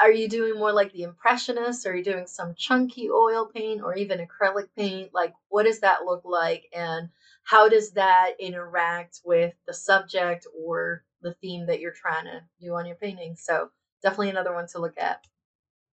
are 0.00 0.10
you 0.10 0.28
doing 0.28 0.58
more 0.58 0.72
like 0.72 0.92
the 0.92 1.04
impressionist? 1.04 1.86
Are 1.86 1.94
you 1.94 2.02
doing 2.02 2.26
some 2.26 2.56
chunky 2.58 3.08
oil 3.08 3.48
paint 3.54 3.82
or 3.82 3.94
even 3.94 4.18
acrylic 4.18 4.66
paint? 4.76 5.14
Like, 5.14 5.32
what 5.48 5.62
does 5.62 5.78
that 5.78 6.06
look 6.06 6.24
like? 6.24 6.64
And 6.74 7.08
how 7.44 7.68
does 7.68 7.92
that 7.92 8.32
interact 8.40 9.20
with 9.24 9.54
the 9.68 9.72
subject 9.72 10.44
or 10.60 11.04
the 11.22 11.34
theme 11.34 11.66
that 11.66 11.78
you're 11.78 11.92
trying 11.92 12.24
to 12.24 12.40
do 12.60 12.74
on 12.74 12.84
your 12.84 12.96
painting? 12.96 13.36
So, 13.36 13.70
definitely 14.02 14.30
another 14.30 14.52
one 14.52 14.66
to 14.72 14.80
look 14.80 14.98
at. 14.98 15.24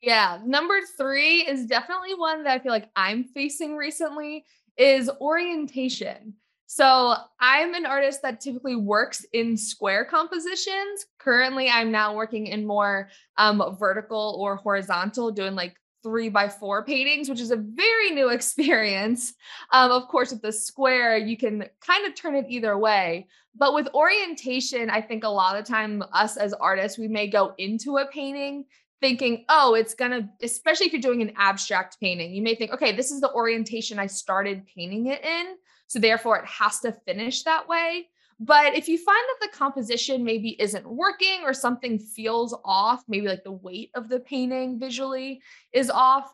Yeah, 0.02 0.40
number 0.46 0.82
three 0.98 1.48
is 1.48 1.68
definitely 1.68 2.16
one 2.16 2.44
that 2.44 2.54
I 2.54 2.60
feel 2.60 2.72
like 2.72 2.90
I'm 2.96 3.24
facing 3.24 3.76
recently 3.76 4.46
is 4.78 5.10
orientation. 5.20 6.36
So 6.68 7.16
I'm 7.40 7.74
an 7.74 7.86
artist 7.86 8.22
that 8.22 8.40
typically 8.40 8.78
works 8.78 9.26
in 9.34 9.58
square 9.58 10.06
compositions. 10.06 11.06
Currently, 11.20 11.70
I'm 11.70 11.92
now 11.92 12.16
working 12.16 12.48
in 12.48 12.66
more 12.66 13.10
um, 13.38 13.62
vertical 13.78 14.38
or 14.40 14.56
horizontal, 14.56 15.32
doing 15.32 15.54
like 15.54 15.76
three 16.02 16.30
by 16.30 16.48
four 16.48 16.86
paintings, 16.86 17.30
which 17.30 17.42
is 17.42 17.52
a 17.52 17.58
very 17.58 18.12
new 18.12 18.30
experience. 18.32 19.34
Um, 19.74 19.92
of 19.92 20.08
course, 20.08 20.32
with 20.32 20.42
the 20.42 20.52
square, 20.54 21.18
you 21.18 21.36
can 21.36 21.66
kind 21.86 22.08
of 22.08 22.16
turn 22.16 22.36
it 22.36 22.46
either 22.48 22.78
way. 22.78 23.28
But 23.54 23.74
with 23.74 23.90
orientation, 23.94 24.90
I 24.90 25.02
think 25.02 25.26
a 25.26 25.30
lot 25.30 25.58
of 25.58 25.66
time, 25.66 26.02
us 26.14 26.38
as 26.38 26.54
artists, 26.54 26.98
we 26.98 27.10
may 27.10 27.28
go 27.28 27.54
into 27.58 27.98
a 27.98 28.08
painting 28.08 28.64
thinking, 29.02 29.46
oh, 29.50 29.74
it's 29.74 29.96
gonna, 29.96 30.30
especially 30.42 30.86
if 30.86 30.94
you're 30.94 31.02
doing 31.02 31.22
an 31.22 31.34
abstract 31.36 32.00
painting, 32.00 32.34
you 32.34 32.42
may 32.42 32.56
think, 32.56 32.72
okay, 32.72 32.96
this 32.96 33.12
is 33.12 33.20
the 33.20 33.34
orientation 33.34 34.00
I 34.00 34.08
started 34.08 34.66
painting 34.68 35.08
it 35.08 35.26
in. 35.26 35.56
So 35.88 36.00
therefore, 36.00 36.38
it 36.38 36.46
has 36.46 36.80
to 36.82 36.94
finish 37.06 37.44
that 37.44 37.68
way. 37.68 38.08
But 38.40 38.76
if 38.76 38.88
you 38.88 38.98
find 38.98 39.18
that 39.18 39.48
the 39.48 39.58
composition 39.58 40.24
maybe 40.24 40.56
isn't 40.60 40.88
working 40.88 41.42
or 41.44 41.54
something 41.54 42.00
feels 42.00 42.58
off, 42.64 43.04
maybe 43.08 43.28
like 43.28 43.44
the 43.44 43.52
weight 43.52 43.92
of 43.94 44.08
the 44.08 44.20
painting 44.20 44.80
visually 44.80 45.42
is 45.74 45.90
off, 45.90 46.34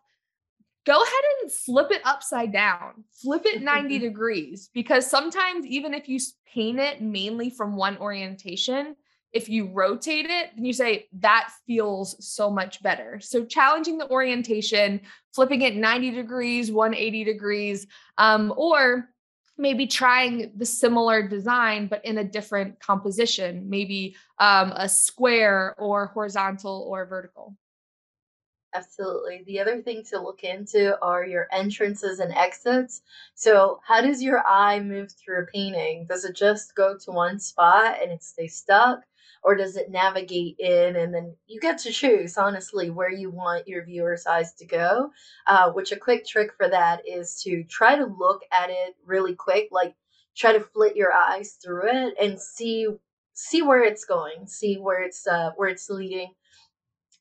go 0.85 1.01
ahead 1.01 1.23
and 1.41 1.51
flip 1.51 1.91
it 1.91 2.01
upside 2.05 2.53
down, 2.53 3.03
flip 3.11 3.45
it 3.45 3.61
90 3.61 3.99
degrees, 4.07 4.69
because 4.73 5.09
sometimes 5.09 5.65
even 5.65 5.93
if 5.93 6.07
you 6.07 6.19
paint 6.53 6.79
it 6.79 7.01
mainly 7.01 7.49
from 7.49 7.75
one 7.75 7.97
orientation, 7.97 8.95
if 9.37 9.47
you 9.47 9.67
rotate 9.71 10.25
it, 10.25 10.49
then 10.55 10.65
you 10.65 10.73
say 10.73 11.07
that 11.13 11.51
feels 11.67 12.15
so 12.27 12.49
much 12.49 12.81
better. 12.81 13.19
So 13.19 13.45
challenging 13.45 13.99
the 13.99 14.09
orientation, 14.09 14.99
flipping 15.35 15.61
it 15.61 15.75
90 15.75 16.11
degrees, 16.11 16.71
180 16.71 17.23
degrees, 17.23 17.85
um, 18.17 18.51
or 18.57 19.09
maybe 19.59 19.85
trying 19.85 20.51
the 20.55 20.65
similar 20.65 21.27
design 21.27 21.87
but 21.87 22.03
in 22.03 22.17
a 22.17 22.23
different 22.23 22.79
composition, 22.79 23.69
maybe 23.69 24.15
um, 24.39 24.71
a 24.75 24.89
square 24.89 25.75
or 25.77 26.07
horizontal 26.07 26.87
or 26.89 27.05
vertical. 27.05 27.55
Absolutely. 28.73 29.43
The 29.45 29.59
other 29.59 29.81
thing 29.81 30.03
to 30.09 30.19
look 30.19 30.43
into 30.43 30.99
are 31.01 31.25
your 31.25 31.47
entrances 31.51 32.19
and 32.19 32.33
exits. 32.33 33.01
So, 33.33 33.79
how 33.87 34.01
does 34.01 34.21
your 34.21 34.45
eye 34.45 34.79
move 34.79 35.11
through 35.11 35.43
a 35.43 35.45
painting? 35.45 36.05
Does 36.07 36.25
it 36.25 36.35
just 36.35 36.75
go 36.75 36.97
to 36.97 37.11
one 37.11 37.39
spot 37.39 37.97
and 38.01 38.11
it 38.11 38.23
stays 38.23 38.55
stuck? 38.55 38.99
Or 39.43 39.55
does 39.55 39.75
it 39.77 39.89
navigate 39.89 40.55
in 40.59 40.95
and 40.95 41.13
then 41.13 41.35
you 41.47 41.59
get 41.59 41.77
to 41.77 41.91
choose 41.91 42.37
honestly 42.37 42.89
where 42.89 43.11
you 43.11 43.29
want 43.29 43.67
your 43.67 43.83
viewer's 43.83 44.25
eyes 44.25 44.53
to 44.53 44.65
go 44.65 45.09
uh, 45.47 45.71
which 45.71 45.91
a 45.91 45.97
quick 45.97 46.25
trick 46.25 46.51
for 46.57 46.69
that 46.69 47.01
is 47.07 47.41
to 47.43 47.63
try 47.63 47.95
to 47.95 48.05
look 48.05 48.41
at 48.51 48.69
it 48.69 48.95
really 49.05 49.35
quick 49.35 49.67
like 49.71 49.95
try 50.37 50.53
to 50.53 50.59
flit 50.59 50.95
your 50.95 51.11
eyes 51.11 51.57
through 51.63 51.87
it 51.87 52.13
and 52.21 52.39
see 52.39 52.87
see 53.33 53.61
where 53.61 53.83
it's 53.83 54.05
going 54.05 54.47
see 54.47 54.77
where 54.77 55.03
it's 55.03 55.27
uh, 55.27 55.51
where 55.55 55.69
it's 55.69 55.89
leading. 55.89 56.33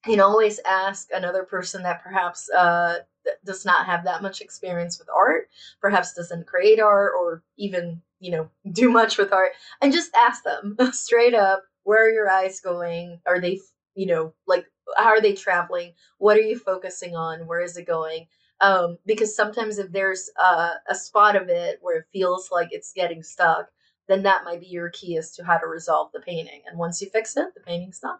You 0.06 0.16
know 0.16 0.26
always 0.26 0.60
ask 0.66 1.08
another 1.12 1.42
person 1.42 1.82
that 1.82 2.02
perhaps 2.02 2.48
uh, 2.50 2.98
does 3.44 3.64
not 3.64 3.86
have 3.86 4.04
that 4.04 4.22
much 4.22 4.40
experience 4.40 4.98
with 4.98 5.08
art 5.14 5.48
perhaps 5.80 6.14
doesn't 6.14 6.46
create 6.46 6.78
art 6.78 7.12
or 7.18 7.42
even 7.56 8.02
you 8.20 8.30
know 8.30 8.48
do 8.70 8.88
much 8.90 9.18
with 9.18 9.32
art 9.32 9.52
and 9.82 9.92
just 9.92 10.14
ask 10.14 10.44
them 10.44 10.76
straight 10.92 11.34
up 11.34 11.64
where 11.86 12.06
are 12.06 12.10
your 12.10 12.30
eyes 12.30 12.60
going? 12.60 13.20
Are 13.26 13.40
they 13.40 13.60
you 13.94 14.06
know 14.06 14.34
like 14.46 14.66
how 14.96 15.08
are 15.08 15.22
they 15.22 15.34
traveling? 15.34 15.94
What 16.18 16.36
are 16.36 16.42
you 16.42 16.58
focusing 16.58 17.16
on? 17.16 17.46
Where 17.46 17.60
is 17.60 17.76
it 17.78 17.86
going? 17.86 18.26
Um, 18.60 18.98
because 19.06 19.36
sometimes 19.36 19.78
if 19.78 19.92
there's 19.92 20.30
a, 20.42 20.72
a 20.90 20.94
spot 20.94 21.36
of 21.36 21.48
it 21.50 21.78
where 21.82 21.98
it 21.98 22.06
feels 22.12 22.50
like 22.52 22.68
it's 22.72 22.92
getting 22.94 23.22
stuck 23.22 23.68
then 24.08 24.22
that 24.22 24.44
might 24.44 24.60
be 24.60 24.66
your 24.68 24.90
key 24.90 25.16
as 25.18 25.32
to 25.34 25.44
how 25.44 25.58
to 25.58 25.66
resolve 25.66 26.10
the 26.12 26.20
painting. 26.20 26.62
And 26.68 26.78
once 26.78 27.02
you 27.02 27.10
fix 27.10 27.36
it 27.36 27.54
the 27.54 27.60
painting's 27.62 28.00
done 28.00 28.18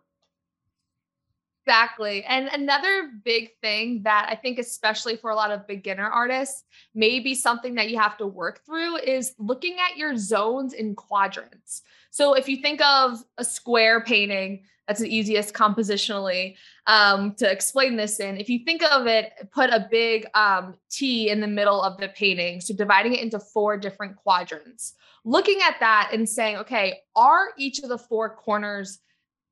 Exactly. 1.66 2.24
And 2.24 2.46
another 2.48 3.10
big 3.24 3.50
thing 3.60 4.02
that 4.04 4.28
I 4.30 4.36
think, 4.36 4.60
especially 4.60 5.16
for 5.16 5.30
a 5.30 5.34
lot 5.34 5.50
of 5.50 5.66
beginner 5.66 6.08
artists, 6.08 6.62
may 6.94 7.18
be 7.18 7.34
something 7.34 7.74
that 7.74 7.90
you 7.90 7.98
have 7.98 8.16
to 8.18 8.26
work 8.26 8.64
through 8.64 8.98
is 8.98 9.34
looking 9.40 9.76
at 9.80 9.96
your 9.96 10.16
zones 10.16 10.74
in 10.74 10.94
quadrants. 10.94 11.82
So 12.10 12.34
if 12.34 12.48
you 12.48 12.58
think 12.58 12.80
of 12.82 13.24
a 13.38 13.44
square 13.44 14.00
painting, 14.00 14.62
that's 14.86 15.00
the 15.00 15.12
easiest 15.12 15.54
compositionally 15.54 16.54
um, 16.86 17.34
to 17.34 17.50
explain 17.50 17.96
this 17.96 18.20
in. 18.20 18.36
If 18.36 18.48
you 18.48 18.60
think 18.64 18.84
of 18.84 19.08
it, 19.08 19.32
put 19.52 19.70
a 19.70 19.88
big 19.90 20.24
um, 20.34 20.76
T 20.88 21.30
in 21.30 21.40
the 21.40 21.48
middle 21.48 21.82
of 21.82 21.98
the 21.98 22.08
painting. 22.10 22.60
So 22.60 22.76
dividing 22.76 23.14
it 23.14 23.22
into 23.22 23.40
four 23.40 23.76
different 23.76 24.14
quadrants. 24.14 24.94
Looking 25.24 25.58
at 25.68 25.80
that 25.80 26.10
and 26.12 26.28
saying, 26.28 26.58
okay, 26.58 27.00
are 27.16 27.48
each 27.58 27.80
of 27.80 27.88
the 27.88 27.98
four 27.98 28.36
corners 28.36 29.00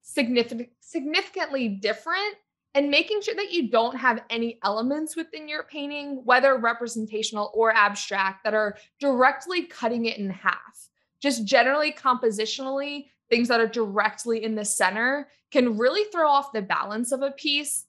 significant, 0.05 0.69
significantly 0.81 1.69
different 1.69 2.37
and 2.75 2.91
making 2.91 3.23
sure 3.23 3.35
that 3.35 3.53
you 3.53 3.71
don't 3.71 3.97
have 3.97 4.23
any 4.31 4.59
elements 4.63 5.17
within 5.17 5.49
your 5.49 5.63
painting, 5.65 6.21
whether 6.25 6.59
representational 6.59 7.51
or 7.55 7.73
abstract, 7.73 8.45
that 8.45 8.55
are 8.55 8.77
directly 9.01 9.63
cutting 9.63 10.07
it 10.07 10.19
in 10.19 10.29
half. 10.29 10.89
Just 11.21 11.45
generally 11.45 11.93
compositionally, 11.93 13.07
things 13.31 13.49
that 13.49 13.61
are 13.61 13.69
directly 13.69 14.45
in 14.45 14.55
the 14.55 14.65
center 14.65 15.29
can 15.51 15.79
really 15.79 16.05
throw 16.11 16.29
off 16.29 16.53
the 16.53 16.63
balance 16.63 17.13
of 17.13 17.23
a 17.23 17.31
piece. 17.31 17.87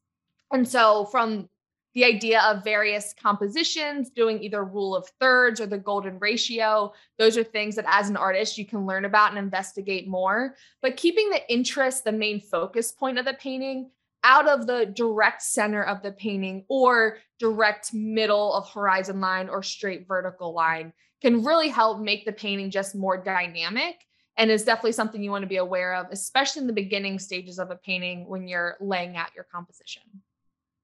And 0.52 0.68
so, 0.68 1.06
from 1.06 1.50
the 1.96 2.04
idea 2.04 2.42
of 2.42 2.64
various 2.64 3.16
compositions, 3.20 4.10
doing 4.10 4.44
either 4.44 4.66
rule 4.66 4.96
of 4.96 5.08
thirds 5.20 5.62
or 5.62 5.66
the 5.66 5.78
golden 5.78 6.20
ratio. 6.20 6.94
Those 7.18 7.38
are 7.38 7.44
things 7.44 7.75
that 7.78 7.86
as 7.88 8.10
an 8.10 8.18
artist 8.18 8.58
you 8.58 8.66
can 8.66 8.86
learn 8.86 9.06
about 9.06 9.30
and 9.30 9.40
investigate 9.40 10.08
more. 10.08 10.56
But 10.82 10.98
keeping 10.98 11.30
the 11.30 11.50
interest 11.52 12.04
the 12.04 12.12
main 12.12 12.42
focus 12.42 12.92
point 12.92 13.18
of 13.18 13.25
the 13.25 13.34
painting 13.34 13.90
out 14.25 14.48
of 14.48 14.68
the 14.68 14.88
direct 14.88 15.42
center 15.42 15.84
of 15.84 16.02
the 16.02 16.12
painting 16.12 16.66
or 16.68 17.18
direct 17.40 17.94
middle 17.94 18.54
of 18.54 18.70
horizon 18.70 19.22
line 19.22 19.48
or 19.48 19.64
straight 19.64 20.08
vertical 20.08 20.54
line 20.54 20.92
can 21.22 21.44
really 21.44 21.70
help 21.70 22.02
make 22.02 22.25
the 22.25 22.32
painting 22.32 22.70
just 22.70 22.96
more 22.96 23.24
dynamic 23.24 23.96
and 24.38 24.52
is 24.52 24.66
definitely 24.66 24.92
something 24.92 25.24
you 25.24 25.32
want 25.32 25.44
to 25.44 25.48
be 25.48 25.58
aware 25.58 25.96
of, 25.96 26.08
especially 26.12 26.62
in 26.62 26.68
the 26.68 26.74
beginning 26.74 27.20
stages 27.20 27.58
of 27.58 27.72
a 27.72 27.75
painting 27.75 28.28
when 28.28 28.48
you're 28.48 28.75
laying 28.82 29.16
out 29.16 29.34
your 29.34 29.46
composition. 29.46 30.02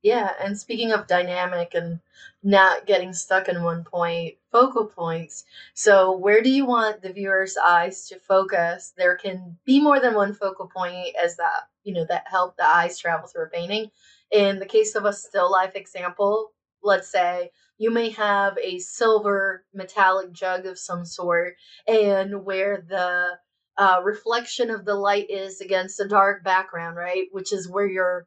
Yeah, 0.03 0.31
and 0.39 0.57
speaking 0.57 0.91
of 0.91 1.05
dynamic 1.07 1.73
and 1.75 1.99
not 2.41 2.87
getting 2.87 3.13
stuck 3.13 3.47
in 3.49 3.61
one 3.63 3.83
point, 3.83 4.35
focal 4.51 4.85
points. 4.87 5.45
So, 5.75 6.17
where 6.17 6.41
do 6.41 6.49
you 6.49 6.65
want 6.65 7.01
the 7.01 7.13
viewer's 7.13 7.55
eyes 7.55 8.07
to 8.07 8.19
focus? 8.19 8.93
There 8.97 9.15
can 9.15 9.57
be 9.63 9.79
more 9.79 9.99
than 9.99 10.15
one 10.15 10.33
focal 10.33 10.67
point 10.67 11.15
as 11.23 11.37
that, 11.37 11.67
you 11.83 11.93
know, 11.93 12.05
that 12.09 12.25
help 12.27 12.57
the 12.57 12.65
eyes 12.65 12.97
travel 12.97 13.27
through 13.27 13.45
a 13.45 13.49
painting. 13.49 13.91
In 14.31 14.57
the 14.59 14.65
case 14.65 14.95
of 14.95 15.05
a 15.05 15.13
still 15.13 15.51
life 15.51 15.75
example, 15.75 16.51
let's 16.81 17.11
say 17.11 17.51
you 17.77 17.91
may 17.91 18.09
have 18.09 18.57
a 18.57 18.79
silver 18.79 19.65
metallic 19.73 20.31
jug 20.31 20.65
of 20.65 20.79
some 20.79 21.05
sort, 21.05 21.55
and 21.87 22.43
where 22.43 22.83
the 22.87 23.37
uh, 23.77 24.01
reflection 24.03 24.71
of 24.71 24.83
the 24.85 24.95
light 24.95 25.29
is 25.29 25.61
against 25.61 25.99
a 25.99 26.07
dark 26.07 26.43
background, 26.43 26.97
right? 26.97 27.27
Which 27.31 27.53
is 27.53 27.69
where 27.69 27.87
your 27.87 28.25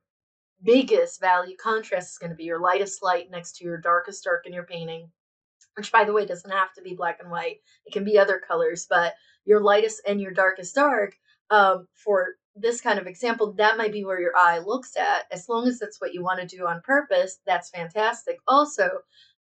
biggest 0.64 1.21
value 1.21 1.56
contrast 1.56 2.12
is 2.12 2.18
going 2.18 2.30
to 2.30 2.37
be 2.37 2.44
your 2.44 2.61
lightest 2.61 3.02
light 3.02 3.30
next 3.30 3.56
to 3.56 3.64
your 3.64 3.78
darkest 3.78 4.25
dark 4.25 4.47
in 4.47 4.52
your 4.52 4.64
painting 4.64 5.11
which 5.76 5.92
by 5.92 6.04
the 6.04 6.12
way 6.12 6.25
doesn't 6.25 6.50
have 6.50 6.73
to 6.73 6.83
be 6.83 6.94
black 6.94 7.18
and 7.21 7.30
white 7.30 7.59
it 7.87 7.92
can 7.92 8.04
be 8.04 8.18
other 8.18 8.40
colors 8.47 8.87
but 8.88 9.14
your 9.44 9.61
lightest 9.61 10.00
and 10.06 10.21
your 10.21 10.33
darkest 10.33 10.75
dark 10.75 11.14
um, 11.50 11.87
for 11.94 12.37
this 12.56 12.80
kind 12.80 12.99
of 12.99 13.06
example 13.06 13.52
that 13.54 13.76
might 13.76 13.92
be 13.92 14.04
where 14.04 14.21
your 14.21 14.37
eye 14.37 14.59
looks 14.59 14.97
at. 14.97 15.25
As 15.33 15.49
long 15.49 15.66
as 15.66 15.78
that's 15.78 16.00
what 16.00 16.14
you 16.14 16.23
want 16.23 16.40
to 16.40 16.56
do 16.56 16.66
on 16.66 16.80
purpose 16.83 17.38
that's 17.47 17.71
fantastic. 17.71 18.38
Also 18.47 18.88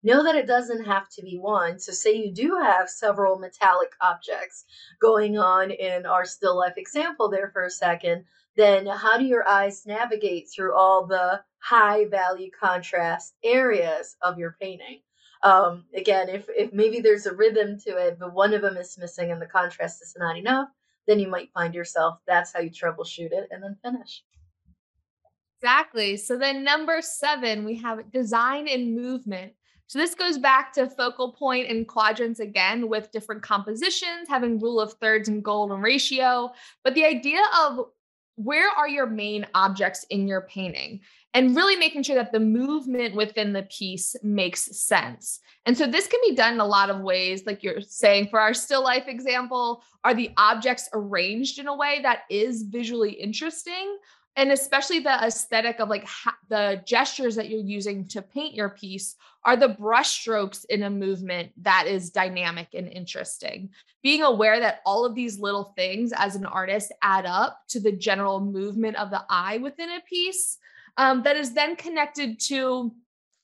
know 0.02 0.24
that 0.24 0.34
it 0.34 0.46
doesn't 0.46 0.84
have 0.84 1.08
to 1.10 1.22
be 1.22 1.38
one. 1.38 1.78
So 1.78 1.92
say 1.92 2.14
you 2.14 2.32
do 2.32 2.58
have 2.60 2.88
several 2.88 3.38
metallic 3.38 3.90
objects 4.00 4.64
going 5.00 5.38
on 5.38 5.70
in 5.70 6.06
our 6.06 6.24
still 6.24 6.56
life 6.56 6.74
example 6.76 7.28
there 7.28 7.50
for 7.52 7.64
a 7.64 7.70
second 7.70 8.24
then 8.56 8.86
how 8.86 9.18
do 9.18 9.24
your 9.24 9.46
eyes 9.48 9.86
navigate 9.86 10.48
through 10.50 10.74
all 10.74 11.06
the 11.06 11.40
high 11.58 12.06
value 12.06 12.50
contrast 12.58 13.34
areas 13.42 14.16
of 14.22 14.38
your 14.38 14.56
painting? 14.60 15.00
Um, 15.42 15.84
again, 15.94 16.28
if, 16.28 16.46
if 16.48 16.72
maybe 16.72 17.00
there's 17.00 17.26
a 17.26 17.34
rhythm 17.34 17.78
to 17.80 17.96
it, 17.96 18.18
but 18.18 18.32
one 18.34 18.54
of 18.54 18.62
them 18.62 18.76
is 18.76 18.96
missing 18.98 19.32
and 19.32 19.42
the 19.42 19.46
contrast 19.46 20.02
is 20.02 20.14
not 20.16 20.36
enough, 20.36 20.68
then 21.06 21.18
you 21.18 21.28
might 21.28 21.52
find 21.52 21.74
yourself 21.74 22.18
that's 22.26 22.52
how 22.52 22.60
you 22.60 22.70
troubleshoot 22.70 23.32
it 23.32 23.48
and 23.50 23.62
then 23.62 23.76
finish. 23.82 24.22
Exactly. 25.60 26.16
So 26.16 26.36
then 26.36 26.64
number 26.64 27.00
seven, 27.00 27.64
we 27.64 27.76
have 27.76 28.10
design 28.12 28.68
and 28.68 28.94
movement. 28.94 29.52
So 29.86 29.98
this 29.98 30.14
goes 30.14 30.38
back 30.38 30.72
to 30.74 30.88
focal 30.88 31.32
point 31.32 31.68
and 31.68 31.86
quadrants 31.86 32.40
again 32.40 32.88
with 32.88 33.12
different 33.12 33.42
compositions, 33.42 34.28
having 34.28 34.58
rule 34.58 34.80
of 34.80 34.94
thirds 34.94 35.28
and 35.28 35.42
golden 35.42 35.80
ratio. 35.80 36.52
But 36.82 36.94
the 36.94 37.04
idea 37.04 37.42
of 37.60 37.86
where 38.36 38.70
are 38.70 38.88
your 38.88 39.06
main 39.06 39.46
objects 39.54 40.04
in 40.10 40.26
your 40.26 40.42
painting 40.42 41.00
and 41.34 41.56
really 41.56 41.76
making 41.76 42.02
sure 42.02 42.16
that 42.16 42.32
the 42.32 42.40
movement 42.40 43.14
within 43.14 43.52
the 43.52 43.62
piece 43.64 44.14
makes 44.22 44.76
sense. 44.78 45.40
And 45.64 45.76
so 45.76 45.86
this 45.86 46.06
can 46.06 46.20
be 46.26 46.34
done 46.34 46.54
in 46.54 46.60
a 46.60 46.66
lot 46.66 46.90
of 46.90 47.00
ways 47.00 47.44
like 47.46 47.62
you're 47.62 47.80
saying 47.80 48.28
for 48.28 48.40
our 48.40 48.54
still 48.54 48.82
life 48.82 49.04
example 49.06 49.82
are 50.04 50.14
the 50.14 50.30
objects 50.36 50.88
arranged 50.92 51.58
in 51.58 51.68
a 51.68 51.76
way 51.76 52.00
that 52.02 52.20
is 52.30 52.62
visually 52.62 53.12
interesting 53.12 53.96
and 54.36 54.50
especially 54.50 55.00
the 55.00 55.24
aesthetic 55.24 55.78
of 55.78 55.88
like 55.88 56.04
ha- 56.06 56.36
the 56.48 56.82
gestures 56.86 57.36
that 57.36 57.50
you're 57.50 57.60
using 57.60 58.06
to 58.08 58.22
paint 58.22 58.54
your 58.54 58.70
piece 58.70 59.16
are 59.44 59.56
the 59.56 59.68
brush 59.68 60.20
strokes 60.20 60.64
in 60.64 60.84
a 60.84 60.90
movement 60.90 61.52
that 61.62 61.86
is 61.86 62.10
dynamic 62.10 62.68
and 62.74 62.88
interesting. 62.88 63.70
Being 64.02 64.22
aware 64.22 64.58
that 64.60 64.80
all 64.86 65.04
of 65.04 65.14
these 65.14 65.38
little 65.38 65.72
things 65.76 66.12
as 66.16 66.36
an 66.36 66.46
artist 66.46 66.92
add 67.02 67.26
up 67.26 67.60
to 67.68 67.80
the 67.80 67.92
general 67.92 68.40
movement 68.40 68.96
of 68.96 69.10
the 69.10 69.22
eye 69.28 69.58
within 69.58 69.90
a 69.90 70.00
piece 70.00 70.58
um, 70.96 71.22
that 71.24 71.36
is 71.36 71.52
then 71.52 71.76
connected 71.76 72.40
to 72.40 72.92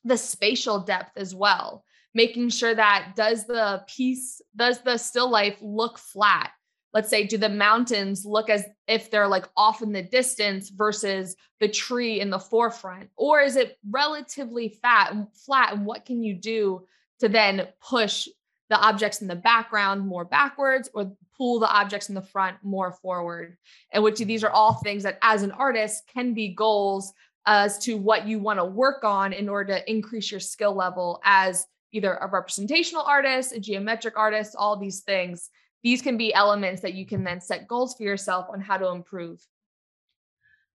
the 0.03 0.17
spatial 0.17 0.79
depth 0.79 1.17
as 1.17 1.35
well 1.35 1.83
making 2.13 2.49
sure 2.49 2.73
that 2.73 3.13
does 3.15 3.45
the 3.45 3.83
piece 3.87 4.41
does 4.55 4.81
the 4.81 4.97
still 4.97 5.29
life 5.29 5.57
look 5.61 5.97
flat 5.97 6.51
let's 6.93 7.09
say 7.09 7.25
do 7.25 7.37
the 7.37 7.49
mountains 7.49 8.25
look 8.25 8.49
as 8.49 8.65
if 8.87 9.11
they're 9.11 9.27
like 9.27 9.45
off 9.55 9.81
in 9.81 9.91
the 9.91 10.01
distance 10.01 10.69
versus 10.69 11.35
the 11.59 11.67
tree 11.67 12.19
in 12.19 12.29
the 12.29 12.39
forefront? 12.39 13.09
Or 13.15 13.41
is 13.41 13.55
it 13.55 13.77
relatively 13.89 14.69
fat 14.81 15.11
and 15.11 15.27
flat 15.33 15.73
and 15.73 15.85
what 15.85 16.05
can 16.05 16.23
you 16.23 16.33
do 16.33 16.85
to 17.19 17.29
then 17.29 17.67
push 17.87 18.27
the 18.69 18.79
objects 18.79 19.21
in 19.21 19.27
the 19.27 19.35
background 19.35 20.07
more 20.07 20.25
backwards 20.25 20.89
or 20.93 21.11
pull 21.37 21.59
the 21.59 21.69
objects 21.69 22.09
in 22.09 22.15
the 22.15 22.21
front 22.21 22.57
more 22.63 22.91
forward? 22.91 23.57
And 23.91 24.03
which 24.03 24.19
these 24.19 24.43
are 24.43 24.51
all 24.51 24.73
things 24.73 25.03
that 25.03 25.19
as 25.21 25.43
an 25.43 25.51
artist 25.51 26.03
can 26.11 26.33
be 26.33 26.49
goals 26.55 27.13
as 27.45 27.79
to 27.79 27.97
what 27.97 28.27
you 28.27 28.39
want 28.39 28.59
to 28.59 28.65
work 28.65 29.03
on 29.03 29.33
in 29.33 29.47
order 29.47 29.75
to 29.75 29.91
increase 29.91 30.31
your 30.31 30.39
skill 30.39 30.75
level 30.75 31.21
as 31.23 31.65
either 31.91 32.13
a 32.15 32.27
representational 32.27 33.01
artist 33.01 33.53
a 33.53 33.59
geometric 33.59 34.15
artist 34.15 34.55
all 34.57 34.77
these 34.77 34.99
things 34.99 35.49
these 35.83 36.01
can 36.01 36.17
be 36.17 36.33
elements 36.33 36.81
that 36.81 36.93
you 36.93 37.05
can 37.05 37.23
then 37.23 37.41
set 37.41 37.67
goals 37.67 37.95
for 37.95 38.03
yourself 38.03 38.47
on 38.51 38.61
how 38.61 38.77
to 38.77 38.89
improve. 38.89 39.45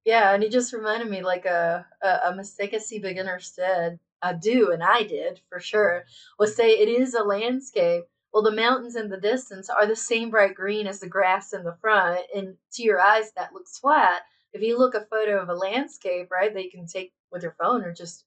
Yeah, 0.04 0.34
and 0.34 0.44
it 0.44 0.52
just 0.52 0.72
reminded 0.72 1.08
me 1.10 1.22
like 1.22 1.46
a 1.46 1.86
a, 2.02 2.18
a 2.26 2.34
mistake 2.36 2.74
I 2.74 2.78
see 2.78 2.98
beginners 2.98 3.52
did, 3.52 3.98
uh, 4.22 4.32
do, 4.34 4.70
and 4.72 4.82
I 4.82 5.02
did 5.02 5.40
for 5.48 5.60
sure, 5.60 6.04
was 6.38 6.54
say 6.54 6.70
it 6.70 6.88
is 6.88 7.14
a 7.14 7.22
landscape. 7.22 8.04
Well, 8.32 8.42
the 8.42 8.50
mountains 8.50 8.96
in 8.96 9.08
the 9.08 9.20
distance 9.20 9.70
are 9.70 9.86
the 9.86 9.96
same 9.96 10.30
bright 10.30 10.54
green 10.54 10.86
as 10.86 11.00
the 11.00 11.08
grass 11.08 11.52
in 11.52 11.62
the 11.62 11.76
front, 11.80 12.20
and 12.34 12.56
to 12.72 12.82
your 12.82 13.00
eyes 13.00 13.32
that 13.36 13.52
looks 13.54 13.78
flat. 13.78 14.22
If 14.52 14.62
you 14.62 14.78
look 14.78 14.94
a 14.94 15.06
photo 15.06 15.40
of 15.40 15.48
a 15.48 15.54
landscape, 15.54 16.30
right, 16.30 16.52
that 16.52 16.64
you 16.64 16.70
can 16.70 16.86
take 16.86 17.12
with 17.34 17.42
your 17.42 17.56
phone 17.60 17.82
or 17.82 17.92
just 17.92 18.24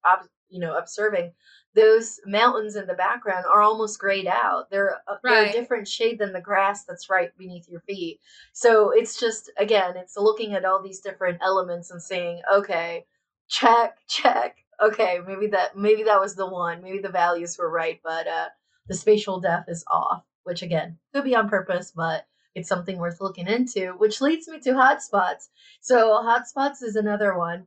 you 0.50 0.60
know 0.60 0.78
observing, 0.78 1.32
those 1.78 2.20
mountains 2.26 2.76
in 2.76 2.88
the 2.88 2.94
background 2.96 3.46
are 3.46 3.62
almost 3.62 4.00
grayed 4.00 4.28
out. 4.28 4.70
They're, 4.72 4.98
right. 5.08 5.20
they're 5.24 5.46
a 5.46 5.52
different 5.52 5.88
shade 5.88 6.18
than 6.18 6.34
the 6.34 6.42
grass 6.42 6.86
that's 6.86 7.10
right 7.10 7.30
beneath 7.38 7.70
your 7.70 7.82
feet. 7.82 8.20
So 8.52 8.90
it's 8.90 9.20
just, 9.20 9.52
again, 9.58 9.96
it's 9.96 10.18
looking 10.18 10.54
at 10.54 10.66
all 10.66 10.82
these 10.82 11.02
different 11.02 11.38
elements 11.42 11.92
and 11.92 12.02
saying, 12.02 12.42
okay, 12.52 13.06
check, 13.48 13.98
check. 14.10 14.58
Okay, 14.82 15.20
maybe 15.26 15.48
that 15.48 15.76
maybe 15.76 16.04
that 16.04 16.20
was 16.20 16.36
the 16.36 16.48
one. 16.48 16.84
Maybe 16.84 17.00
the 17.00 17.10
values 17.10 17.58
were 17.58 17.70
right, 17.70 18.00
but 18.04 18.28
uh, 18.28 18.50
the 18.88 18.94
spatial 18.94 19.40
depth 19.40 19.70
is 19.70 19.84
off, 19.92 20.24
which 20.44 20.62
again 20.62 21.00
could 21.14 21.24
be 21.24 21.36
on 21.36 21.50
purpose, 21.50 21.92
but 21.96 22.28
it's 22.54 22.70
something 22.70 23.00
worth 23.00 23.20
looking 23.20 23.48
into. 23.48 23.94
Which 23.98 24.22
leads 24.22 24.48
me 24.48 24.60
to 24.60 24.74
hotspots. 24.74 25.48
So 25.82 26.24
hotspots 26.24 26.84
is 26.84 26.96
another 26.96 27.36
one, 27.36 27.66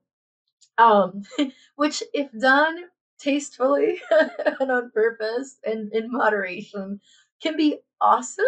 um, 0.78 1.22
which 1.76 2.02
if 2.14 2.30
done 2.38 2.84
tastefully 3.18 4.00
and 4.60 4.70
on 4.70 4.90
purpose 4.90 5.58
and 5.64 5.92
in 5.92 6.10
moderation 6.10 7.00
can 7.42 7.56
be 7.56 7.78
awesome, 8.00 8.44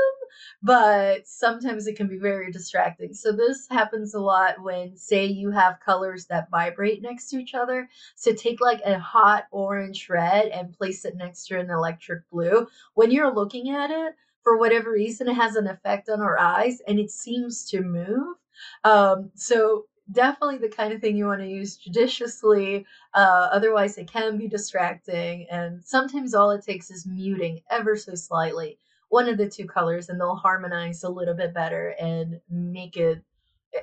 but 0.63 1.27
sometimes 1.27 1.87
it 1.87 1.97
can 1.97 2.09
be 2.09 2.19
very 2.19 2.51
distracting. 2.51 3.15
So, 3.15 3.33
this 3.33 3.67
happens 3.71 4.15
a 4.15 4.21
lot 4.21 4.63
when, 4.63 4.97
say, 4.97 5.27
you 5.27 5.51
have 5.51 5.81
colors 5.81 6.27
that 6.27 6.51
vibrate 6.51 7.03
next 7.03 7.29
to 7.31 7.39
each 7.39 7.55
other. 7.55 7.89
So, 8.15 8.33
take 8.33 8.61
like 8.61 8.81
a 8.85 8.99
hot 8.99 9.45
orange 9.51 10.09
red 10.09 10.47
and 10.47 10.73
place 10.73 11.05
it 11.05 11.17
next 11.17 11.47
to 11.49 11.59
an 11.59 11.71
electric 11.71 12.29
blue. 12.31 12.67
When 12.95 13.11
you're 13.11 13.35
looking 13.35 13.71
at 13.71 13.91
it, 13.91 14.15
for 14.43 14.57
whatever 14.59 14.91
reason, 14.91 15.29
it 15.29 15.35
has 15.35 15.57
an 15.57 15.69
effect 15.69 16.09
on 16.09 16.21
our 16.21 16.39
eyes 16.39 16.81
and 16.89 16.99
it 16.99 17.11
seems 17.11 17.65
to 17.71 17.81
move. 17.81 18.37
Um, 18.85 19.31
so, 19.35 19.87
definitely 20.11 20.59
the 20.59 20.69
kind 20.69 20.93
of 20.93 21.01
thing 21.01 21.17
you 21.17 21.27
want 21.27 21.41
to 21.41 21.49
use 21.49 21.77
judiciously. 21.77 22.87
Uh, 23.15 23.49
otherwise, 23.53 23.99
it 23.99 24.11
can 24.11 24.37
be 24.37 24.49
distracting. 24.49 25.47
And 25.51 25.85
sometimes 25.85 26.35
all 26.35 26.51
it 26.51 26.65
takes 26.65 26.91
is 26.91 27.07
muting 27.07 27.61
ever 27.71 27.97
so 27.97 28.15
slightly 28.15 28.79
one 29.13 29.29
of 29.29 29.37
the 29.37 29.47
two 29.47 29.67
colors, 29.67 30.09
and 30.09 30.19
they'll 30.19 30.35
harmonize 30.35 31.05
a 31.05 31.09
little 31.11 31.35
bit 31.35 31.53
better 31.53 31.95
and 32.01 32.41
make 32.49 32.97
it. 32.97 33.23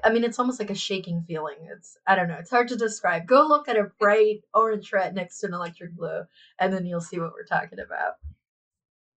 I 0.04 0.12
mean, 0.12 0.24
it's 0.24 0.40
almost 0.40 0.60
like 0.60 0.72
a 0.72 0.76
shaking 0.76 1.24
feeling. 1.28 1.58
It's, 1.72 1.98
I 2.08 2.16
don't 2.16 2.28
know, 2.28 2.38
it's 2.40 2.50
hard 2.50 2.68
to 2.70 2.76
describe. 2.76 3.28
Go 3.28 3.46
look 3.48 3.70
at 3.70 3.78
a 3.78 3.92
bright 4.00 4.42
orange 4.56 4.92
red 4.92 5.14
next 5.14 5.40
to 5.40 5.48
an 5.48 5.54
electric 5.54 5.96
blue, 5.96 6.24
and 6.58 6.74
then 6.74 6.88
you'll 6.88 7.00
see 7.00 7.20
what 7.20 7.34
we're 7.34 7.46
talking 7.46 7.80
about. 7.80 8.14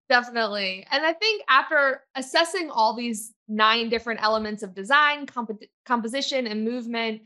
Definitely. 0.07 0.85
And 0.91 1.03
I 1.03 1.13
think 1.13 1.43
after 1.49 2.03
assessing 2.13 2.69
all 2.69 2.95
these 2.95 3.32
nine 3.47 3.89
different 3.89 4.23
elements 4.23 4.63
of 4.63 4.73
design, 4.73 5.25
comp- 5.25 5.63
composition, 5.85 6.47
and 6.47 6.63
movement, 6.63 7.21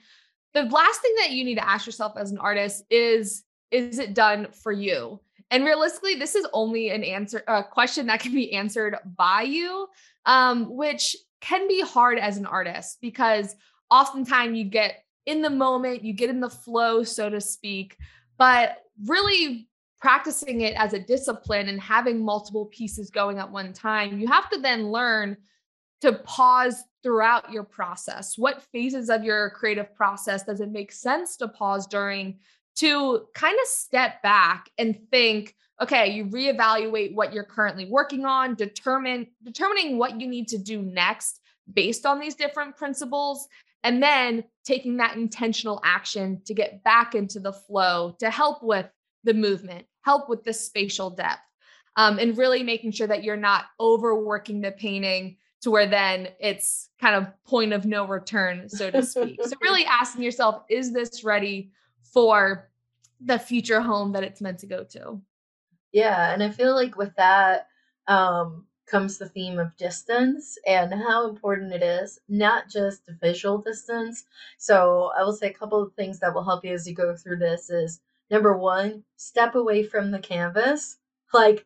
the 0.54 0.64
last 0.64 1.02
thing 1.02 1.14
that 1.18 1.32
you 1.32 1.44
need 1.44 1.56
to 1.56 1.68
ask 1.68 1.86
yourself 1.86 2.14
as 2.18 2.32
an 2.32 2.38
artist 2.38 2.84
is 2.90 3.44
is 3.70 4.00
it 4.00 4.14
done 4.14 4.48
for 4.52 4.72
you? 4.72 5.20
And 5.52 5.66
realistically, 5.66 6.16
this 6.16 6.36
is 6.36 6.48
only 6.54 6.90
an 6.90 7.04
answer 7.04 7.44
a 7.48 7.64
question 7.64 8.08
that 8.08 8.20
can 8.20 8.34
be 8.34 8.54
answered 8.54 8.98
by 9.18 9.44
you, 9.44 9.88
um, 10.26 10.76
which 10.76 11.16
can 11.42 11.68
be 11.68 11.82
hard 11.82 12.18
as 12.18 12.38
an 12.38 12.46
artist 12.46 12.98
because 13.02 13.56
oftentimes 13.90 14.58
you 14.58 14.66
get 14.66 15.04
in 15.26 15.42
the 15.42 15.50
moment, 15.50 16.04
you 16.04 16.14
get 16.14 16.30
in 16.30 16.40
the 16.40 16.50
flow, 16.50 17.04
so 17.04 17.30
to 17.30 17.40
speak. 17.40 17.98
But 18.38 18.78
really 19.06 19.68
practicing 20.00 20.62
it 20.62 20.74
as 20.76 20.94
a 20.94 21.00
discipline 21.00 21.70
and 21.70 21.82
having 21.82 22.24
multiple 22.24 22.66
pieces 22.66 23.10
going 23.10 23.40
at 23.40 23.52
one 23.52 23.74
time, 23.74 24.20
you 24.20 24.28
have 24.28 24.50
to 24.50 24.60
then 24.60 24.92
learn 24.92 25.38
to 26.02 26.14
pause 26.14 26.84
throughout 27.04 27.52
your 27.52 27.64
process. 27.64 28.38
What 28.38 28.64
phases 28.72 29.10
of 29.10 29.24
your 29.24 29.50
creative 29.52 29.94
process 29.96 30.44
does 30.44 30.62
it 30.62 30.72
make 30.72 30.92
sense 30.92 31.38
to 31.38 31.48
pause 31.48 31.88
during 31.88 32.40
to 32.78 33.26
kind 33.34 33.58
of 33.60 33.68
step 33.68 34.22
back 34.22 34.70
and 34.78 35.00
think, 35.10 35.56
okay, 35.82 36.12
you 36.12 36.26
reevaluate 36.26 37.16
what 37.16 37.34
you're 37.34 37.44
currently 37.44 37.86
working 37.86 38.26
on, 38.26 38.56
determine 38.56 39.28
determining 39.44 39.98
what 39.98 40.20
you 40.20 40.28
need 40.28 40.48
to 40.50 40.58
do 40.58 40.82
next 40.82 41.40
based 41.74 42.06
on 42.06 42.20
these 42.20 42.36
different 42.36 42.78
principles 42.78 43.48
and 43.84 44.02
then 44.02 44.44
taking 44.66 44.98
that 44.98 45.16
intentional 45.16 45.82
action 45.84 46.42
to 46.46 46.54
get 46.54 46.84
back 46.84 47.16
into 47.16 47.40
the 47.40 47.54
flow 47.54 48.16
to 48.20 48.30
help 48.30 48.62
with 48.62 48.88
the 49.24 49.34
movement, 49.34 49.86
help 50.02 50.30
with 50.30 50.44
the 50.44 50.54
spatial 50.54 51.10
depth, 51.10 51.42
um, 51.96 52.20
and 52.20 52.38
really 52.38 52.64
making 52.64 52.92
sure 52.92 53.08
that 53.08 53.24
you're 53.24 53.36
not 53.36 53.66
overworking 53.80 54.62
the 54.62 54.72
painting 54.72 55.38
to 55.62 55.72
where 55.72 55.88
then 55.88 56.30
it's 56.40 56.90
kind 57.00 57.16
of 57.16 57.28
point 57.46 57.74
of 57.74 57.86
no 57.86 58.06
return, 58.06 58.70
so 58.70 58.92
to 58.92 59.04
speak. 59.04 59.40
so, 59.44 59.52
really 59.62 59.86
asking 59.90 60.24
yourself, 60.24 60.64
is 60.70 60.94
this 60.94 61.24
ready 61.24 61.72
for 62.04 62.70
the 63.20 63.40
future 63.40 63.82
home 63.82 64.12
that 64.14 64.24
it's 64.24 64.42
meant 64.42 64.60
to 64.60 64.68
go 64.68 64.84
to? 64.84 65.20
Yeah. 65.92 66.34
And 66.34 66.44
I 66.44 66.52
feel 66.52 66.76
like 66.76 66.98
with 66.98 67.16
that, 67.16 67.68
um, 68.08 68.66
comes 68.86 69.18
the 69.18 69.28
theme 69.28 69.60
of 69.60 69.76
distance 69.76 70.58
and 70.66 70.94
how 70.94 71.28
important 71.30 71.74
it 71.74 71.84
is, 71.84 72.20
not 72.30 72.70
just 72.70 73.02
visual 73.22 73.58
distance. 73.58 74.24
So, 74.58 75.12
I 75.18 75.24
will 75.24 75.34
say 75.34 75.50
a 75.50 75.54
couple 75.54 75.82
of 75.82 75.94
things 75.94 76.20
that 76.20 76.34
will 76.34 76.46
help 76.46 76.64
you 76.64 76.74
as 76.74 76.88
you 76.88 76.94
go 76.94 77.16
through 77.16 77.38
this 77.38 77.70
is 77.70 78.00
number 78.30 78.58
one, 78.58 79.04
step 79.16 79.56
away 79.56 79.84
from 79.84 80.12
the 80.12 80.20
canvas, 80.20 80.98
like 81.34 81.66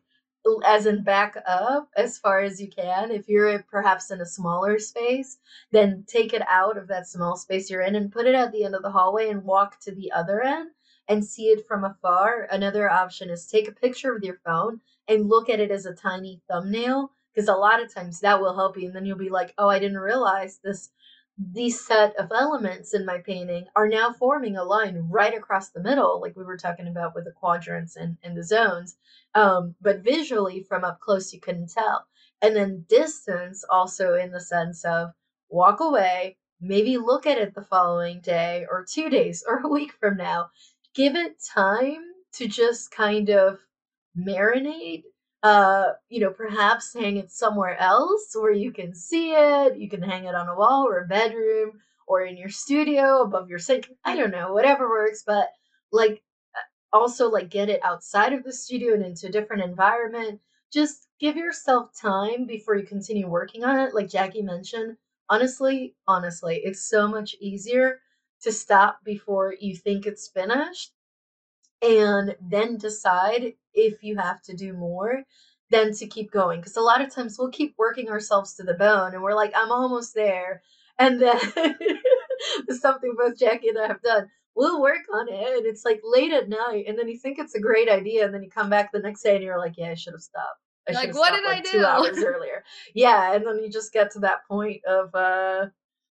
as 0.64 0.86
in 0.86 1.02
back 1.04 1.36
up 1.46 1.88
as 1.96 2.18
far 2.18 2.40
as 2.40 2.60
you 2.60 2.68
can. 2.68 3.10
If 3.10 3.28
you're 3.28 3.62
perhaps 3.64 4.10
in 4.10 4.20
a 4.20 4.26
smaller 4.26 4.78
space, 4.78 5.38
then 5.70 6.04
take 6.06 6.32
it 6.32 6.42
out 6.48 6.76
of 6.76 6.88
that 6.88 7.06
small 7.08 7.36
space 7.36 7.70
you're 7.70 7.82
in 7.82 7.94
and 7.94 8.12
put 8.12 8.26
it 8.26 8.34
at 8.34 8.52
the 8.52 8.64
end 8.64 8.74
of 8.74 8.82
the 8.82 8.90
hallway 8.90 9.28
and 9.28 9.44
walk 9.44 9.80
to 9.80 9.94
the 9.94 10.10
other 10.12 10.42
end 10.42 10.70
and 11.08 11.24
see 11.24 11.46
it 11.46 11.66
from 11.66 11.84
afar. 11.84 12.48
Another 12.50 12.90
option 12.90 13.30
is 13.30 13.46
take 13.46 13.68
a 13.68 13.72
picture 13.72 14.14
with 14.14 14.24
your 14.24 14.40
phone 14.44 14.80
and 15.08 15.28
look 15.28 15.48
at 15.48 15.60
it 15.60 15.70
as 15.70 15.86
a 15.86 15.94
tiny 15.94 16.40
thumbnail 16.48 17.10
because 17.34 17.48
a 17.48 17.54
lot 17.54 17.82
of 17.82 17.92
times 17.92 18.20
that 18.20 18.40
will 18.40 18.54
help 18.54 18.76
you 18.76 18.86
and 18.86 18.94
then 18.94 19.06
you'll 19.06 19.16
be 19.18 19.28
like 19.30 19.54
oh 19.58 19.68
i 19.68 19.78
didn't 19.78 19.98
realize 19.98 20.58
this 20.62 20.90
these 21.38 21.84
set 21.84 22.14
of 22.16 22.30
elements 22.32 22.94
in 22.94 23.06
my 23.06 23.18
painting 23.18 23.66
are 23.74 23.88
now 23.88 24.12
forming 24.12 24.56
a 24.56 24.64
line 24.64 24.96
right 25.10 25.34
across 25.34 25.70
the 25.70 25.82
middle 25.82 26.20
like 26.20 26.36
we 26.36 26.44
were 26.44 26.58
talking 26.58 26.88
about 26.88 27.14
with 27.14 27.24
the 27.24 27.32
quadrants 27.32 27.96
and, 27.96 28.18
and 28.22 28.36
the 28.36 28.44
zones 28.44 28.96
um, 29.34 29.74
but 29.80 30.00
visually 30.00 30.62
from 30.62 30.84
up 30.84 31.00
close 31.00 31.32
you 31.32 31.40
couldn't 31.40 31.70
tell. 31.72 32.06
And 32.42 32.56
then 32.56 32.84
distance 32.88 33.64
also 33.70 34.14
in 34.14 34.32
the 34.32 34.40
sense 34.40 34.84
of 34.84 35.12
walk 35.48 35.80
away 35.80 36.36
maybe 36.60 36.96
look 36.96 37.26
at 37.26 37.38
it 37.38 37.54
the 37.54 37.62
following 37.62 38.20
day 38.20 38.66
or 38.70 38.86
two 38.88 39.10
days 39.10 39.44
or 39.48 39.60
a 39.64 39.68
week 39.68 39.92
from 40.00 40.16
now. 40.16 40.50
Give 40.94 41.16
it 41.16 41.36
time 41.54 42.02
to 42.34 42.46
just 42.46 42.90
kind 42.90 43.30
of 43.30 43.58
marinate 44.18 45.04
uh 45.42 45.92
you 46.08 46.20
know 46.20 46.30
perhaps 46.30 46.94
hang 46.94 47.16
it 47.16 47.30
somewhere 47.30 47.76
else 47.78 48.30
where 48.34 48.52
you 48.52 48.72
can 48.72 48.94
see 48.94 49.32
it 49.32 49.76
you 49.76 49.88
can 49.88 50.02
hang 50.02 50.24
it 50.24 50.34
on 50.34 50.48
a 50.48 50.54
wall 50.54 50.86
or 50.86 51.00
a 51.00 51.06
bedroom 51.08 51.72
or 52.06 52.22
in 52.22 52.36
your 52.36 52.48
studio 52.48 53.22
above 53.22 53.48
your 53.48 53.58
sink 53.58 53.90
i 54.04 54.16
don't 54.16 54.30
know 54.30 54.52
whatever 54.52 54.88
works 54.88 55.22
but 55.26 55.48
like 55.90 56.22
uh, 56.56 56.96
also 56.96 57.28
like 57.30 57.50
get 57.50 57.68
it 57.68 57.80
outside 57.84 58.32
of 58.32 58.44
the 58.44 58.52
studio 58.52 58.94
and 58.94 59.04
into 59.04 59.26
a 59.26 59.30
different 59.32 59.62
environment. 59.62 60.40
Just 60.72 61.08
give 61.20 61.36
yourself 61.36 61.90
time 62.00 62.46
before 62.46 62.76
you 62.76 62.84
continue 62.86 63.28
working 63.28 63.64
on 63.64 63.78
it 63.78 63.94
like 63.94 64.08
jackie 64.08 64.42
mentioned. 64.42 64.96
Honestly 65.28 65.94
honestly 66.08 66.60
it's 66.64 66.82
so 66.88 67.08
much 67.08 67.34
easier 67.40 68.00
to 68.42 68.52
stop 68.52 69.04
before 69.04 69.54
you 69.60 69.76
think 69.76 70.06
it's 70.06 70.28
finished 70.28 70.92
and 71.82 72.36
then 72.40 72.76
decide 72.76 73.54
if 73.74 74.02
you 74.02 74.16
have 74.16 74.42
to 74.42 74.54
do 74.54 74.72
more 74.72 75.24
than 75.70 75.92
to 75.94 76.06
keep 76.06 76.30
going. 76.30 76.60
Because 76.60 76.76
a 76.76 76.80
lot 76.80 77.00
of 77.00 77.12
times 77.12 77.36
we'll 77.38 77.50
keep 77.50 77.74
working 77.78 78.08
ourselves 78.08 78.54
to 78.54 78.62
the 78.62 78.74
bone 78.74 79.14
and 79.14 79.22
we're 79.22 79.34
like, 79.34 79.52
I'm 79.56 79.72
almost 79.72 80.14
there. 80.14 80.62
And 80.98 81.20
then 81.20 81.38
something 82.78 83.14
both 83.16 83.38
Jackie 83.38 83.70
and 83.70 83.78
I 83.78 83.86
have 83.88 84.02
done. 84.02 84.28
We'll 84.54 84.80
work 84.80 85.00
on 85.12 85.26
it 85.28 85.56
and 85.56 85.66
it's 85.66 85.86
like 85.86 86.00
late 86.04 86.32
at 86.32 86.50
night 86.50 86.84
and 86.86 86.98
then 86.98 87.08
you 87.08 87.18
think 87.18 87.38
it's 87.38 87.54
a 87.54 87.60
great 87.60 87.88
idea 87.88 88.26
and 88.26 88.32
then 88.32 88.42
you 88.42 88.50
come 88.50 88.68
back 88.68 88.92
the 88.92 89.00
next 89.00 89.22
day 89.22 89.34
and 89.34 89.42
you're 89.42 89.58
like, 89.58 89.78
yeah, 89.78 89.88
I 89.88 89.94
should 89.94 90.12
have 90.12 90.20
stopped. 90.20 90.60
I 90.86 90.92
like, 90.92 91.14
what 91.14 91.32
did 91.32 91.44
like 91.46 91.60
I 91.60 91.62
do? 91.62 91.78
Two 91.78 91.84
hours 91.86 92.22
earlier. 92.22 92.62
Yeah, 92.94 93.34
and 93.34 93.44
then 93.44 93.64
you 93.64 93.70
just 93.70 93.92
get 93.92 94.12
to 94.12 94.20
that 94.20 94.46
point 94.46 94.84
of 94.84 95.14
uh 95.14 95.66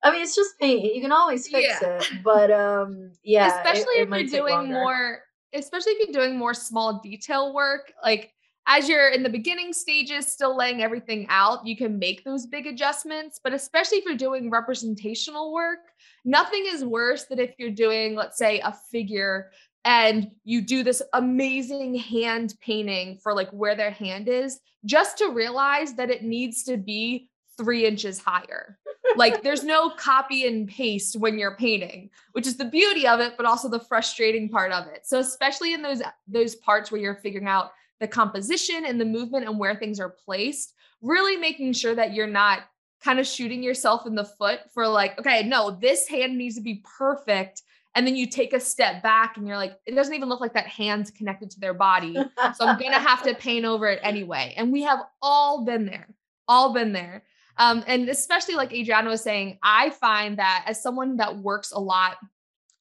I 0.04 0.12
mean, 0.12 0.22
it's 0.22 0.36
just 0.36 0.58
paint. 0.58 0.94
You 0.94 1.00
can 1.00 1.12
always 1.12 1.48
fix 1.48 1.80
yeah. 1.80 1.96
it, 1.96 2.04
but 2.22 2.50
um, 2.50 3.12
yeah. 3.24 3.46
Especially 3.46 3.94
it, 3.94 4.12
it 4.12 4.20
if 4.26 4.32
you're 4.32 4.46
doing 4.46 4.70
more, 4.70 5.20
especially 5.54 5.92
if 5.92 6.08
you're 6.08 6.24
doing 6.24 6.38
more 6.38 6.54
small 6.54 7.00
detail 7.00 7.54
work, 7.54 7.92
like 8.02 8.32
as 8.66 8.88
you're 8.88 9.10
in 9.10 9.22
the 9.22 9.28
beginning 9.28 9.72
stages, 9.72 10.30
still 10.30 10.56
laying 10.56 10.82
everything 10.82 11.26
out, 11.28 11.66
you 11.66 11.76
can 11.76 11.98
make 11.98 12.24
those 12.24 12.46
big 12.46 12.66
adjustments. 12.66 13.38
But 13.42 13.52
especially 13.52 13.98
if 13.98 14.04
you're 14.04 14.16
doing 14.16 14.50
representational 14.50 15.52
work, 15.52 15.80
nothing 16.24 16.64
is 16.66 16.84
worse 16.84 17.24
than 17.24 17.38
if 17.38 17.54
you're 17.58 17.70
doing, 17.70 18.14
let's 18.14 18.38
say, 18.38 18.60
a 18.60 18.72
figure 18.90 19.50
and 19.84 20.30
you 20.44 20.62
do 20.62 20.82
this 20.82 21.02
amazing 21.12 21.94
hand 21.94 22.54
painting 22.62 23.18
for 23.22 23.34
like 23.34 23.50
where 23.50 23.74
their 23.74 23.90
hand 23.90 24.28
is, 24.28 24.60
just 24.86 25.18
to 25.18 25.28
realize 25.28 25.92
that 25.94 26.10
it 26.10 26.22
needs 26.22 26.64
to 26.64 26.78
be 26.78 27.28
three 27.56 27.86
inches 27.86 28.18
higher. 28.18 28.78
like 29.16 29.42
there's 29.42 29.64
no 29.64 29.90
copy 29.90 30.46
and 30.46 30.68
paste 30.68 31.16
when 31.16 31.38
you're 31.38 31.56
painting, 31.56 32.10
which 32.32 32.46
is 32.46 32.56
the 32.56 32.64
beauty 32.64 33.06
of 33.06 33.20
it, 33.20 33.34
but 33.36 33.46
also 33.46 33.68
the 33.68 33.80
frustrating 33.80 34.48
part 34.48 34.72
of 34.72 34.86
it. 34.86 35.06
So 35.06 35.18
especially 35.18 35.74
in 35.74 35.82
those 35.82 36.02
those 36.26 36.54
parts 36.56 36.90
where 36.90 37.00
you're 37.00 37.14
figuring 37.14 37.48
out 37.48 37.72
the 38.00 38.08
composition 38.08 38.84
and 38.84 39.00
the 39.00 39.04
movement 39.04 39.46
and 39.46 39.58
where 39.58 39.74
things 39.74 40.00
are 40.00 40.10
placed, 40.10 40.74
really 41.00 41.36
making 41.36 41.72
sure 41.72 41.94
that 41.94 42.12
you're 42.12 42.26
not 42.26 42.64
kind 43.02 43.20
of 43.20 43.26
shooting 43.26 43.62
yourself 43.62 44.06
in 44.06 44.14
the 44.14 44.24
foot 44.24 44.60
for 44.72 44.88
like, 44.88 45.18
okay, 45.18 45.42
no, 45.42 45.70
this 45.70 46.08
hand 46.08 46.36
needs 46.36 46.56
to 46.56 46.62
be 46.62 46.82
perfect. 46.98 47.62
And 47.94 48.06
then 48.06 48.16
you 48.16 48.26
take 48.26 48.52
a 48.52 48.60
step 48.60 49.02
back 49.02 49.36
and 49.36 49.46
you're 49.46 49.58
like, 49.58 49.78
it 49.86 49.94
doesn't 49.94 50.14
even 50.14 50.28
look 50.28 50.40
like 50.40 50.54
that 50.54 50.66
hand's 50.66 51.10
connected 51.10 51.50
to 51.52 51.60
their 51.60 51.74
body. 51.74 52.14
So 52.54 52.66
I'm 52.66 52.78
going 52.78 52.92
to 52.92 52.98
have 52.98 53.22
to 53.22 53.34
paint 53.38 53.64
over 53.64 53.86
it 53.86 54.00
anyway. 54.02 54.54
And 54.56 54.72
we 54.72 54.82
have 54.82 55.00
all 55.22 55.64
been 55.64 55.86
there, 55.86 56.08
all 56.48 56.72
been 56.72 56.92
there. 56.92 57.22
Um, 57.56 57.84
and 57.86 58.08
especially 58.08 58.54
like 58.54 58.72
Adriana 58.72 59.10
was 59.10 59.22
saying, 59.22 59.58
I 59.62 59.90
find 59.90 60.38
that 60.38 60.64
as 60.66 60.82
someone 60.82 61.16
that 61.18 61.36
works 61.36 61.72
a 61.72 61.78
lot 61.78 62.16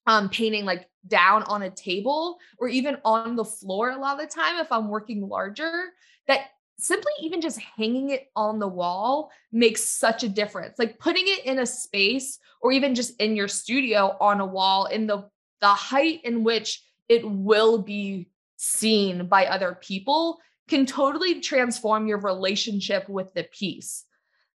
um, 0.06 0.28
painting 0.28 0.64
like 0.64 0.88
down 1.06 1.42
on 1.44 1.62
a 1.62 1.70
table 1.70 2.38
or 2.58 2.68
even 2.68 2.98
on 3.04 3.36
the 3.36 3.44
floor 3.44 3.90
a 3.90 3.96
lot 3.96 4.20
of 4.20 4.28
the 4.28 4.34
time, 4.34 4.58
if 4.58 4.70
I'm 4.72 4.88
working 4.88 5.28
larger, 5.28 5.90
that 6.26 6.46
simply 6.78 7.12
even 7.20 7.40
just 7.40 7.58
hanging 7.58 8.10
it 8.10 8.30
on 8.34 8.58
the 8.58 8.68
wall 8.68 9.30
makes 9.52 9.82
such 9.82 10.24
a 10.24 10.28
difference. 10.28 10.78
Like 10.78 10.98
putting 10.98 11.24
it 11.26 11.46
in 11.46 11.60
a 11.60 11.66
space 11.66 12.38
or 12.60 12.72
even 12.72 12.94
just 12.94 13.18
in 13.20 13.36
your 13.36 13.48
studio 13.48 14.16
on 14.20 14.40
a 14.40 14.46
wall 14.46 14.86
in 14.86 15.06
the 15.06 15.28
the 15.60 15.68
height 15.68 16.20
in 16.24 16.44
which 16.44 16.82
it 17.08 17.26
will 17.26 17.78
be 17.78 18.28
seen 18.56 19.28
by 19.28 19.46
other 19.46 19.78
people 19.80 20.38
can 20.68 20.84
totally 20.84 21.40
transform 21.40 22.06
your 22.06 22.18
relationship 22.18 23.08
with 23.08 23.32
the 23.34 23.44
piece. 23.44 24.04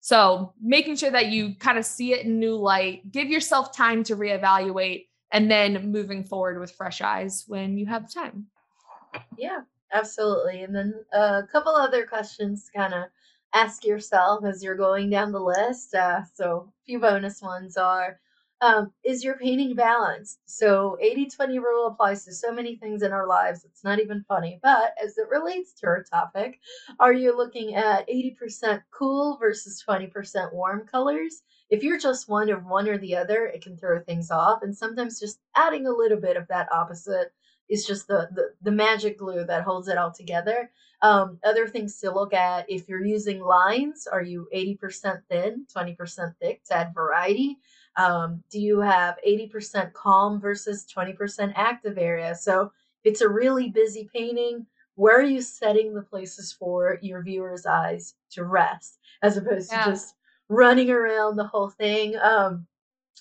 So 0.07 0.53
making 0.61 0.95
sure 0.95 1.11
that 1.11 1.27
you 1.33 1.53
kind 1.55 1.77
of 1.77 1.83
see 1.83 2.13
it 2.13 2.25
in 2.25 2.39
new 2.39 2.55
light, 2.55 3.11
give 3.11 3.27
yourself 3.27 3.75
time 3.75 4.05
to 4.05 4.15
reevaluate, 4.15 5.07
and 5.33 5.51
then 5.51 5.91
moving 5.91 6.23
forward 6.23 6.61
with 6.61 6.71
fresh 6.71 7.01
eyes 7.01 7.43
when 7.49 7.77
you 7.77 7.85
have 7.87 8.09
time. 8.09 8.47
Yeah, 9.37 9.63
absolutely. 9.91 10.63
And 10.63 10.73
then 10.73 10.93
a 11.11 11.43
couple 11.51 11.75
other 11.75 12.05
questions 12.05 12.71
kind 12.73 12.93
of 12.93 13.07
ask 13.53 13.83
yourself 13.83 14.45
as 14.45 14.63
you're 14.63 14.77
going 14.77 15.09
down 15.09 15.33
the 15.33 15.41
list. 15.41 15.93
Uh, 15.93 16.21
so 16.33 16.71
a 16.71 16.85
few 16.85 16.99
bonus 16.99 17.41
ones 17.41 17.75
are 17.75 18.17
um, 18.61 18.91
is 19.03 19.23
your 19.23 19.37
painting 19.37 19.75
balanced? 19.75 20.39
So 20.45 20.97
80-20 21.03 21.57
rule 21.57 21.87
applies 21.87 22.25
to 22.25 22.33
so 22.33 22.51
many 22.51 22.75
things 22.75 23.03
in 23.03 23.11
our 23.11 23.27
lives. 23.27 23.63
It's 23.65 23.83
not 23.83 23.99
even 23.99 24.25
funny. 24.27 24.59
But 24.63 24.93
as 25.03 25.17
it 25.17 25.29
relates 25.29 25.73
to 25.73 25.87
our 25.87 26.03
topic, 26.03 26.59
are 26.99 27.13
you 27.13 27.35
looking 27.35 27.75
at 27.75 28.07
80% 28.09 28.81
cool 28.91 29.37
versus 29.39 29.83
20% 29.87 30.53
warm 30.53 30.87
colors? 30.87 31.43
If 31.69 31.83
you're 31.83 31.99
just 31.99 32.29
one 32.29 32.49
of 32.49 32.65
one 32.65 32.87
or 32.87 32.97
the 32.97 33.15
other, 33.15 33.45
it 33.45 33.61
can 33.61 33.77
throw 33.77 33.99
things 33.99 34.31
off. 34.31 34.63
And 34.63 34.75
sometimes 34.75 35.19
just 35.19 35.39
adding 35.55 35.85
a 35.85 35.91
little 35.91 36.19
bit 36.19 36.37
of 36.37 36.47
that 36.47 36.71
opposite 36.71 37.33
is 37.69 37.85
just 37.85 38.07
the, 38.07 38.29
the, 38.31 38.49
the 38.61 38.71
magic 38.71 39.19
glue 39.19 39.43
that 39.45 39.63
holds 39.63 39.87
it 39.87 39.97
all 39.97 40.11
together. 40.11 40.71
Um, 41.01 41.37
other 41.43 41.67
things 41.67 41.99
to 41.99 42.11
look 42.11 42.33
at 42.33 42.65
if 42.69 42.87
you're 42.87 43.05
using 43.05 43.39
lines, 43.39 44.07
are 44.07 44.21
you 44.21 44.47
80% 44.55 45.21
thin, 45.29 45.67
20% 45.75 46.33
thick 46.41 46.63
to 46.65 46.77
add 46.77 46.93
variety? 46.93 47.59
Um, 47.97 48.43
do 48.49 48.59
you 48.59 48.79
have 48.79 49.17
80% 49.27 49.93
calm 49.93 50.39
versus 50.39 50.85
20% 50.95 51.53
active 51.55 51.97
area? 51.97 52.35
So 52.35 52.71
it's 53.03 53.21
a 53.21 53.29
really 53.29 53.69
busy 53.69 54.09
painting. 54.13 54.65
Where 54.95 55.19
are 55.19 55.23
you 55.23 55.41
setting 55.41 55.93
the 55.93 56.01
places 56.01 56.51
for 56.51 56.99
your 57.01 57.21
viewer's 57.21 57.65
eyes 57.65 58.15
to 58.31 58.43
rest 58.43 58.99
as 59.21 59.37
opposed 59.37 59.71
yeah. 59.71 59.85
to 59.85 59.91
just 59.91 60.15
running 60.49 60.89
around 60.89 61.35
the 61.35 61.47
whole 61.47 61.69
thing? 61.69 62.15
Um, 62.17 62.67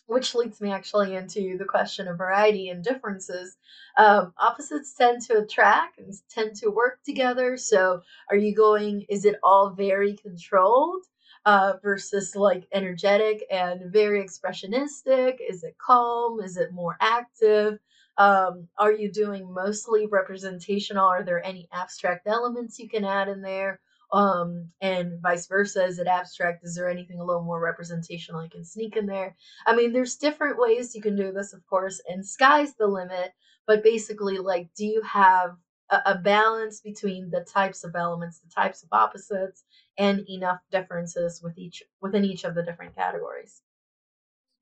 which 0.07 0.35
leads 0.35 0.61
me 0.61 0.71
actually 0.71 1.17
into 1.17 1.57
the 1.59 1.65
question 1.65 2.07
of 2.07 2.19
variety 2.19 2.69
and 2.69 2.85
differences. 2.85 3.57
Um, 3.97 4.33
opposites 4.39 4.95
tend 4.95 5.23
to 5.23 5.39
attract 5.39 5.99
and 5.99 6.15
tend 6.31 6.55
to 6.57 6.71
work 6.71 7.01
together. 7.05 7.57
So, 7.57 8.03
are 8.31 8.37
you 8.37 8.55
going, 8.55 9.05
is 9.09 9.25
it 9.25 9.37
all 9.43 9.71
very 9.71 10.15
controlled 10.15 11.05
uh, 11.47 11.75
versus 11.83 12.37
like 12.37 12.67
energetic 12.73 13.45
and 13.51 13.91
very 13.91 14.23
expressionistic? 14.23 15.37
Is 15.49 15.65
it 15.65 15.77
calm? 15.79 16.41
Is 16.41 16.59
it 16.59 16.73
more 16.73 16.99
active? 17.01 17.79
Um, 18.19 18.69
are 18.79 18.93
you 18.93 19.11
doing 19.11 19.53
mostly 19.53 20.07
representational? 20.07 21.07
Are 21.07 21.25
there 21.25 21.45
any 21.45 21.69
abstract 21.73 22.27
elements 22.27 22.79
you 22.79 22.89
can 22.89 23.05
add 23.05 23.29
in 23.29 23.41
there? 23.41 23.81
um, 24.13 24.71
and 24.81 25.21
vice 25.21 25.47
versa. 25.47 25.85
Is 25.85 25.99
it 25.99 26.07
abstract? 26.07 26.65
Is 26.65 26.75
there 26.75 26.89
anything 26.89 27.21
a 27.21 27.25
little 27.25 27.43
more 27.43 27.61
representational 27.61 28.43
you 28.43 28.51
can 28.51 28.65
sneak 28.65 28.97
in 28.97 29.07
there? 29.07 29.37
I 29.67 29.75
mean, 29.75 29.93
there's 29.93 30.17
different 30.17 30.59
ways 30.59 30.95
you 30.95 31.03
can 31.03 31.17
do 31.17 31.33
this, 31.33 31.53
of 31.53 31.67
course, 31.67 32.01
and 32.09 32.25
sky's 32.27 32.75
the 32.75 32.87
limit. 32.87 33.33
But 33.67 33.83
basically, 33.83 34.39
like, 34.39 34.69
do 34.77 34.87
you 34.87 35.03
have 35.03 35.57
a, 35.91 36.01
a 36.07 36.19
balance 36.19 36.81
between 36.81 37.31
the 37.31 37.45
types 37.53 37.83
of 37.83 37.97
elements, 37.97 38.39
the 38.39 38.51
types 38.55 38.85
of 38.85 38.89
opposites, 38.93 39.65
and 39.99 40.25
enough 40.29 40.61
differences 40.71 41.43
with 41.43 41.57
each 41.59 41.83
within 42.01 42.25
each 42.25 42.45
of 42.45 42.55
the 42.55 42.63
different 42.63 42.95
categories? 42.95 43.63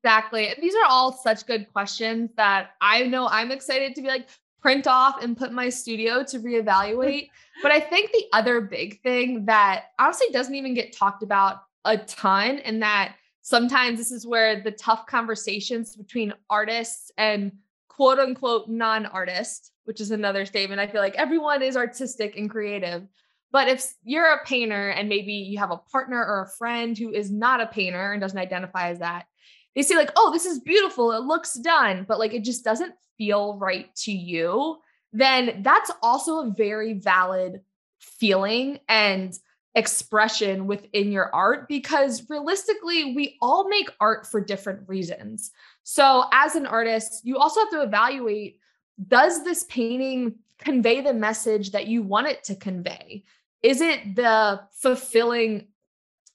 Exactly. 0.03 0.53
These 0.61 0.75
are 0.75 0.85
all 0.87 1.11
such 1.11 1.45
good 1.47 1.71
questions 1.73 2.29
that 2.37 2.71
I 2.79 3.03
know 3.03 3.27
I'm 3.27 3.51
excited 3.51 3.95
to 3.95 4.01
be 4.01 4.07
like, 4.07 4.27
print 4.61 4.87
off 4.87 5.23
and 5.23 5.37
put 5.37 5.51
my 5.51 5.69
studio 5.69 6.23
to 6.23 6.39
reevaluate. 6.47 7.29
but 7.61 7.71
I 7.71 7.79
think 7.79 8.11
the 8.11 8.25
other 8.33 8.61
big 8.61 9.01
thing 9.01 9.45
that 9.45 9.85
honestly 9.99 10.27
doesn't 10.31 10.55
even 10.55 10.73
get 10.73 10.95
talked 10.95 11.23
about 11.23 11.61
a 11.85 11.97
ton, 11.97 12.59
and 12.59 12.81
that 12.81 13.15
sometimes 13.41 13.99
this 13.99 14.11
is 14.11 14.25
where 14.25 14.61
the 14.61 14.71
tough 14.71 15.05
conversations 15.05 15.95
between 15.95 16.33
artists 16.49 17.11
and 17.17 17.51
quote 17.89 18.19
unquote 18.19 18.67
non-artists, 18.67 19.71
which 19.83 20.01
is 20.01 20.11
another 20.11 20.45
statement. 20.45 20.81
I 20.81 20.87
feel 20.87 21.01
like 21.01 21.15
everyone 21.15 21.61
is 21.61 21.77
artistic 21.77 22.35
and 22.35 22.49
creative. 22.49 23.07
But 23.55 23.69
if 23.69 23.93
you're 24.03 24.33
a 24.33 24.43
painter 24.43 24.89
and 24.89 25.07
maybe 25.07 25.31
you 25.31 25.59
have 25.59 25.71
a 25.71 25.77
partner 25.77 26.17
or 26.17 26.41
a 26.41 26.57
friend 26.57 26.97
who 26.97 27.13
is 27.13 27.31
not 27.31 27.61
a 27.61 27.67
painter 27.67 28.11
and 28.11 28.19
doesn't 28.19 28.37
identify 28.37 28.89
as 28.89 28.99
that, 28.99 29.27
they 29.75 29.81
say, 29.81 29.95
like, 29.95 30.11
oh, 30.17 30.29
this 30.33 30.43
is 30.43 30.59
beautiful. 30.59 31.13
It 31.13 31.23
looks 31.23 31.53
done. 31.53 32.03
But 32.05 32.19
like, 32.19 32.33
it 32.33 32.43
just 32.43 32.65
doesn't 32.65 32.93
feel 33.17 33.57
right 33.57 33.95
to 34.03 34.11
you, 34.11 34.79
then 35.13 35.61
that's 35.63 35.89
also 36.03 36.41
a 36.41 36.53
very 36.53 36.95
valid 36.95 37.61
feeling 38.01 38.79
and 38.89 39.33
expression 39.73 40.67
within 40.67 41.13
your 41.13 41.33
art 41.33 41.69
because 41.69 42.29
realistically, 42.29 43.15
we 43.15 43.37
all 43.41 43.69
make 43.69 43.89
art 44.01 44.27
for 44.27 44.41
different 44.41 44.81
reasons. 44.89 45.51
So, 45.83 46.25
as 46.33 46.55
an 46.55 46.65
artist, 46.65 47.21
you 47.23 47.37
also 47.37 47.61
have 47.61 47.69
to 47.69 47.83
evaluate 47.83 48.59
does 49.07 49.45
this 49.45 49.63
painting 49.69 50.39
convey 50.59 50.99
the 50.99 51.13
message 51.13 51.71
that 51.71 51.87
you 51.87 52.03
want 52.03 52.27
it 52.27 52.43
to 52.45 52.55
convey? 52.55 53.23
Is 53.63 53.81
it 53.81 54.15
the 54.15 54.61
fulfilling 54.71 55.67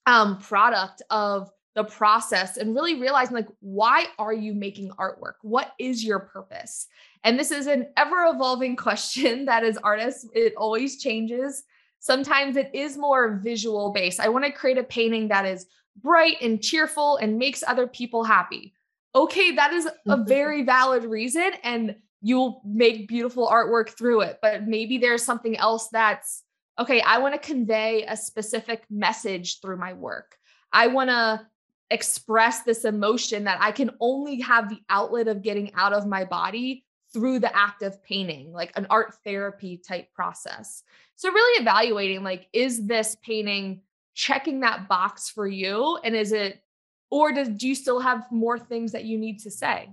um, 0.06 0.38
product 0.38 1.02
of 1.10 1.50
the 1.74 1.84
process 1.84 2.56
and 2.56 2.74
really 2.74 3.00
realizing 3.00 3.34
like 3.34 3.48
why 3.60 4.06
are 4.18 4.32
you 4.32 4.52
making 4.52 4.90
artwork? 4.98 5.34
What 5.42 5.72
is 5.78 6.04
your 6.04 6.18
purpose? 6.18 6.88
And 7.22 7.38
this 7.38 7.50
is 7.50 7.66
an 7.66 7.88
ever 7.96 8.26
evolving 8.26 8.76
question 8.86 9.44
that 9.44 9.64
as 9.64 9.78
artists 9.78 10.26
it 10.34 10.54
always 10.56 10.98
changes. 10.98 11.62
Sometimes 12.00 12.56
it 12.56 12.70
is 12.74 12.96
more 12.96 13.40
visual 13.42 13.92
based. 13.92 14.20
I 14.20 14.28
want 14.28 14.44
to 14.46 14.52
create 14.52 14.78
a 14.78 14.82
painting 14.82 15.28
that 15.28 15.44
is 15.44 15.66
bright 16.02 16.36
and 16.40 16.62
cheerful 16.62 17.18
and 17.18 17.38
makes 17.38 17.62
other 17.66 17.86
people 17.86 18.24
happy. 18.24 18.74
Okay 19.14 19.54
that 19.56 19.72
is 19.72 19.88
a 20.08 20.16
very 20.16 20.62
valid 20.62 21.04
reason 21.04 21.52
and 21.62 21.96
you'll 22.22 22.62
make 22.64 23.08
beautiful 23.08 23.48
artwork 23.48 23.90
through 23.90 24.20
it 24.20 24.38
but 24.40 24.68
maybe 24.68 24.98
there's 24.98 25.24
something 25.24 25.56
else 25.56 25.88
that's 25.88 26.44
okay 26.78 27.00
i 27.02 27.18
want 27.18 27.34
to 27.34 27.46
convey 27.46 28.04
a 28.06 28.16
specific 28.16 28.84
message 28.90 29.60
through 29.60 29.76
my 29.76 29.92
work 29.92 30.36
I 30.72 30.86
want 30.86 31.10
to 31.10 31.46
express 31.90 32.62
this 32.62 32.84
emotion 32.84 33.44
that 33.44 33.58
I 33.60 33.72
can 33.72 33.90
only 34.00 34.40
have 34.40 34.68
the 34.68 34.80
outlet 34.88 35.28
of 35.28 35.42
getting 35.42 35.72
out 35.74 35.92
of 35.92 36.06
my 36.06 36.24
body 36.24 36.84
through 37.12 37.40
the 37.40 37.54
act 37.56 37.82
of 37.82 38.02
painting, 38.04 38.52
like 38.52 38.72
an 38.76 38.86
art 38.88 39.14
therapy 39.24 39.76
type 39.76 40.12
process. 40.12 40.84
So, 41.16 41.32
really 41.32 41.60
evaluating 41.60 42.22
like, 42.22 42.46
is 42.52 42.86
this 42.86 43.16
painting 43.22 43.82
checking 44.14 44.60
that 44.60 44.88
box 44.88 45.28
for 45.28 45.48
you? 45.48 45.98
And 46.04 46.14
is 46.14 46.32
it, 46.32 46.62
or 47.10 47.32
does, 47.32 47.48
do 47.48 47.66
you 47.66 47.74
still 47.74 47.98
have 47.98 48.30
more 48.30 48.58
things 48.58 48.92
that 48.92 49.04
you 49.04 49.18
need 49.18 49.40
to 49.40 49.50
say? 49.50 49.90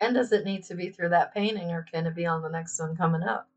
And 0.00 0.14
does 0.14 0.32
it 0.32 0.46
need 0.46 0.64
to 0.64 0.74
be 0.74 0.88
through 0.88 1.10
that 1.10 1.34
painting 1.34 1.70
or 1.70 1.82
can 1.82 2.06
it 2.06 2.14
be 2.14 2.24
on 2.24 2.40
the 2.40 2.48
next 2.48 2.80
one 2.80 2.96
coming 2.96 3.22
up? 3.22 3.50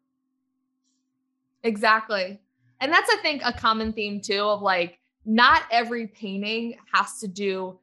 Exactly. 1.64 2.40
And 2.80 2.92
that's, 2.92 3.10
I 3.12 3.18
think, 3.22 3.42
a 3.46 3.54
common 3.54 3.94
theme 3.94 4.22
too 4.22 4.42
of 4.42 4.62
like, 4.62 5.00
not 5.26 5.64
every 5.72 6.08
painting 6.08 6.78
has 6.92 7.20
to 7.20 7.28
do 7.28 7.78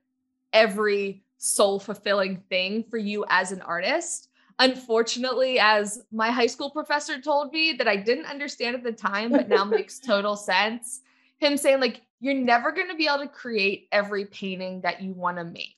every 0.53 1.23
soul 1.37 1.79
fulfilling 1.79 2.43
thing 2.49 2.85
for 2.91 2.99
you 2.99 3.25
as 3.29 3.53
an 3.53 3.63
artist. 3.63 4.29
Unfortunately, 4.59 5.61
as 5.61 6.03
my 6.11 6.31
high 6.31 6.49
school 6.49 6.71
professor 6.71 7.21
told 7.21 7.53
me 7.53 7.75
that 7.75 7.87
I 7.87 7.95
didn't 7.95 8.27
understand 8.27 8.75
at 8.75 8.83
the 8.83 8.93
time, 8.93 9.31
but 9.31 9.49
now 9.49 9.65
makes 9.65 9.99
total 10.05 10.35
sense. 10.35 11.03
Him 11.39 11.57
saying, 11.57 11.81
like, 11.81 12.03
you're 12.19 12.35
never 12.35 12.73
going 12.73 12.89
to 12.89 12.97
be 12.97 13.07
able 13.07 13.19
to 13.19 13.29
create 13.29 13.87
every 13.93 14.25
painting 14.25 14.81
that 14.81 15.01
you 15.01 15.13
want 15.13 15.37
to 15.37 15.45
make 15.45 15.77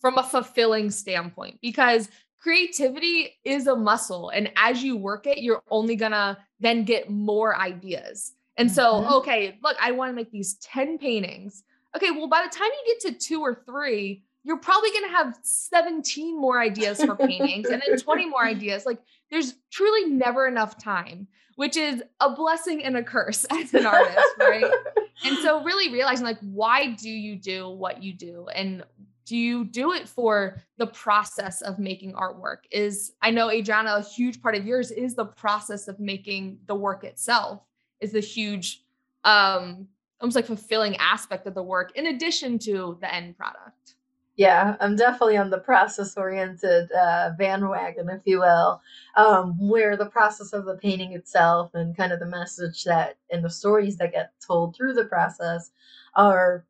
from 0.00 0.16
a 0.16 0.22
fulfilling 0.22 0.90
standpoint 0.90 1.58
because 1.60 2.08
creativity 2.42 3.38
is 3.44 3.66
a 3.68 3.76
muscle. 3.76 4.30
And 4.30 4.50
as 4.56 4.82
you 4.82 4.96
work 4.96 5.26
it, 5.26 5.38
you're 5.38 5.62
only 5.70 5.94
going 5.94 6.12
to 6.12 6.36
then 6.60 6.84
get 6.84 7.08
more 7.08 7.56
ideas. 7.56 8.32
And 8.56 8.70
so, 8.70 8.94
mm-hmm. 8.94 9.12
okay, 9.14 9.58
look, 9.62 9.76
I 9.80 9.92
want 9.92 10.10
to 10.10 10.14
make 10.14 10.30
these 10.30 10.54
10 10.54 10.98
paintings. 10.98 11.62
Okay, 11.96 12.10
well, 12.10 12.28
by 12.28 12.42
the 12.42 12.54
time 12.54 12.68
you 12.68 12.94
get 12.94 13.12
to 13.12 13.26
two 13.26 13.40
or 13.40 13.54
three, 13.54 14.24
you're 14.44 14.58
probably 14.58 14.90
going 14.90 15.04
to 15.04 15.16
have 15.16 15.38
17 15.42 16.40
more 16.40 16.60
ideas 16.60 17.02
for 17.02 17.14
paintings 17.14 17.68
and 17.68 17.80
then 17.86 17.96
20 17.96 18.28
more 18.28 18.44
ideas. 18.46 18.84
Like, 18.84 18.98
there's 19.30 19.54
truly 19.70 20.10
never 20.10 20.48
enough 20.48 20.76
time, 20.78 21.28
which 21.54 21.76
is 21.76 22.02
a 22.20 22.30
blessing 22.30 22.82
and 22.82 22.96
a 22.96 23.04
curse 23.04 23.44
as 23.50 23.72
an 23.72 23.86
artist, 23.86 24.18
right? 24.38 24.70
and 25.24 25.38
so, 25.38 25.62
really 25.64 25.92
realizing, 25.92 26.24
like, 26.24 26.40
why 26.40 26.88
do 26.88 27.08
you 27.08 27.36
do 27.36 27.68
what 27.68 28.02
you 28.02 28.12
do? 28.12 28.48
And 28.52 28.82
do 29.32 29.38
you 29.38 29.64
do 29.64 29.92
it 29.92 30.06
for 30.06 30.60
the 30.76 30.88
process 30.88 31.62
of 31.62 31.78
making 31.78 32.12
artwork? 32.12 32.58
Is 32.70 33.12
I 33.22 33.30
know, 33.30 33.50
Adriana, 33.50 33.94
a 33.94 34.02
huge 34.02 34.42
part 34.42 34.54
of 34.54 34.66
yours 34.66 34.90
is 34.90 35.14
the 35.14 35.24
process 35.24 35.88
of 35.88 35.98
making 35.98 36.58
the 36.66 36.74
work 36.74 37.02
itself 37.02 37.62
is 38.02 38.12
the 38.12 38.20
huge 38.20 38.82
um 39.24 39.88
almost 40.20 40.36
like 40.36 40.44
fulfilling 40.44 40.96
aspect 40.96 41.46
of 41.46 41.54
the 41.54 41.62
work 41.62 41.96
in 41.96 42.08
addition 42.08 42.58
to 42.58 42.98
the 43.00 43.14
end 43.14 43.36
product 43.38 43.94
yeah 44.36 44.76
i'm 44.80 44.96
definitely 44.96 45.36
on 45.36 45.50
the 45.50 45.58
process 45.58 46.16
oriented 46.16 46.90
uh, 46.92 47.30
bandwagon 47.38 48.08
if 48.08 48.22
you 48.24 48.40
will 48.40 48.80
um, 49.16 49.56
where 49.68 49.96
the 49.96 50.06
process 50.06 50.52
of 50.52 50.64
the 50.64 50.76
painting 50.76 51.12
itself 51.12 51.70
and 51.74 51.96
kind 51.96 52.12
of 52.12 52.18
the 52.18 52.26
message 52.26 52.82
that 52.84 53.16
and 53.30 53.44
the 53.44 53.50
stories 53.50 53.96
that 53.96 54.12
get 54.12 54.32
told 54.44 54.74
through 54.74 54.92
the 54.92 55.04
process 55.04 55.70
are 56.16 56.64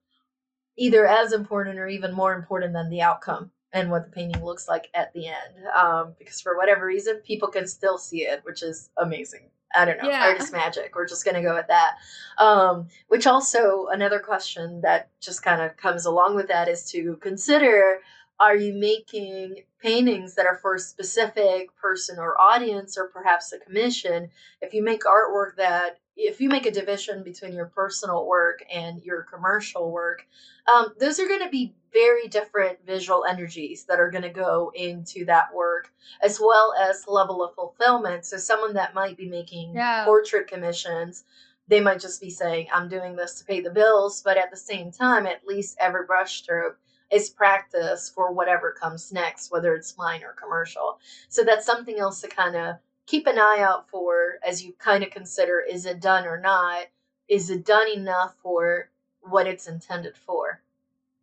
either 0.76 1.06
as 1.06 1.32
important 1.32 1.78
or 1.78 1.88
even 1.88 2.14
more 2.14 2.34
important 2.34 2.72
than 2.72 2.88
the 2.90 3.02
outcome 3.02 3.50
and 3.72 3.90
what 3.90 4.04
the 4.04 4.10
painting 4.10 4.44
looks 4.44 4.68
like 4.68 4.88
at 4.94 5.12
the 5.12 5.28
end 5.28 5.66
um, 5.76 6.14
because 6.18 6.40
for 6.40 6.56
whatever 6.56 6.86
reason 6.86 7.16
people 7.24 7.48
can 7.48 7.66
still 7.66 7.98
see 7.98 8.22
it 8.22 8.40
which 8.44 8.62
is 8.62 8.90
amazing 8.98 9.42
I 9.74 9.84
don't 9.84 10.02
know, 10.02 10.08
yeah. 10.08 10.26
artist 10.26 10.52
magic. 10.52 10.94
We're 10.94 11.08
just 11.08 11.24
gonna 11.24 11.42
go 11.42 11.54
with 11.54 11.68
that. 11.68 11.96
Um, 12.38 12.88
which 13.08 13.26
also 13.26 13.86
another 13.86 14.18
question 14.18 14.80
that 14.82 15.08
just 15.20 15.42
kind 15.42 15.62
of 15.62 15.76
comes 15.76 16.04
along 16.04 16.36
with 16.36 16.48
that 16.48 16.68
is 16.68 16.84
to 16.90 17.16
consider: 17.16 18.00
Are 18.40 18.56
you 18.56 18.74
making 18.74 19.62
paintings 19.80 20.34
that 20.34 20.46
are 20.46 20.58
for 20.58 20.74
a 20.74 20.80
specific 20.80 21.76
person 21.76 22.18
or 22.18 22.40
audience, 22.40 22.98
or 22.98 23.08
perhaps 23.08 23.52
a 23.52 23.58
commission? 23.58 24.30
If 24.60 24.74
you 24.74 24.82
make 24.82 25.02
artwork 25.02 25.56
that 25.56 25.98
if 26.16 26.40
you 26.40 26.48
make 26.48 26.66
a 26.66 26.70
division 26.70 27.22
between 27.22 27.54
your 27.54 27.66
personal 27.66 28.26
work 28.26 28.62
and 28.70 29.02
your 29.02 29.22
commercial 29.22 29.90
work, 29.90 30.26
um, 30.72 30.92
those 30.98 31.18
are 31.18 31.26
going 31.26 31.42
to 31.42 31.48
be 31.48 31.74
very 31.92 32.28
different 32.28 32.84
visual 32.86 33.24
energies 33.24 33.84
that 33.84 33.98
are 33.98 34.10
going 34.10 34.22
to 34.22 34.30
go 34.30 34.72
into 34.74 35.24
that 35.26 35.52
work, 35.54 35.92
as 36.22 36.38
well 36.40 36.74
as 36.78 37.06
level 37.06 37.42
of 37.42 37.54
fulfillment. 37.54 38.24
So, 38.24 38.36
someone 38.36 38.74
that 38.74 38.94
might 38.94 39.16
be 39.16 39.28
making 39.28 39.74
yeah. 39.74 40.04
portrait 40.04 40.48
commissions, 40.48 41.24
they 41.68 41.80
might 41.80 42.00
just 42.00 42.20
be 42.20 42.30
saying, 42.30 42.68
I'm 42.72 42.88
doing 42.88 43.16
this 43.16 43.34
to 43.38 43.44
pay 43.44 43.60
the 43.60 43.70
bills, 43.70 44.22
but 44.22 44.36
at 44.36 44.50
the 44.50 44.56
same 44.56 44.90
time, 44.90 45.26
at 45.26 45.46
least 45.46 45.76
every 45.80 46.06
brushstroke 46.06 46.74
is 47.12 47.28
practice 47.28 48.08
for 48.08 48.32
whatever 48.32 48.72
comes 48.72 49.12
next, 49.12 49.52
whether 49.52 49.74
it's 49.74 49.96
mine 49.98 50.22
or 50.24 50.32
commercial. 50.32 50.98
So 51.28 51.44
that's 51.44 51.66
something 51.66 51.98
else 51.98 52.20
to 52.22 52.28
kind 52.28 52.56
of 52.56 52.76
keep 53.06 53.26
an 53.26 53.38
eye 53.38 53.58
out 53.60 53.88
for 53.88 54.38
as 54.46 54.64
you 54.64 54.72
kind 54.78 55.04
of 55.04 55.10
consider 55.10 55.60
is 55.60 55.84
it 55.86 56.00
done 56.00 56.26
or 56.26 56.40
not? 56.40 56.86
Is 57.28 57.50
it 57.50 57.64
done 57.64 57.88
enough 57.88 58.34
for 58.42 58.90
what 59.20 59.46
it's 59.46 59.68
intended 59.68 60.16
for? 60.16 60.62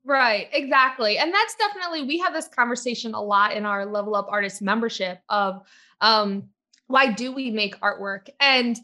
Right, 0.05 0.47
exactly. 0.53 1.17
And 1.17 1.33
that's 1.33 1.55
definitely 1.55 2.03
we 2.03 2.19
have 2.19 2.33
this 2.33 2.47
conversation 2.47 3.13
a 3.13 3.21
lot 3.21 3.53
in 3.53 3.65
our 3.65 3.85
level 3.85 4.15
up 4.15 4.27
artist 4.29 4.61
membership 4.61 5.21
of 5.29 5.63
um 6.01 6.49
why 6.87 7.11
do 7.11 7.31
we 7.31 7.51
make 7.51 7.79
artwork? 7.81 8.29
And 8.39 8.77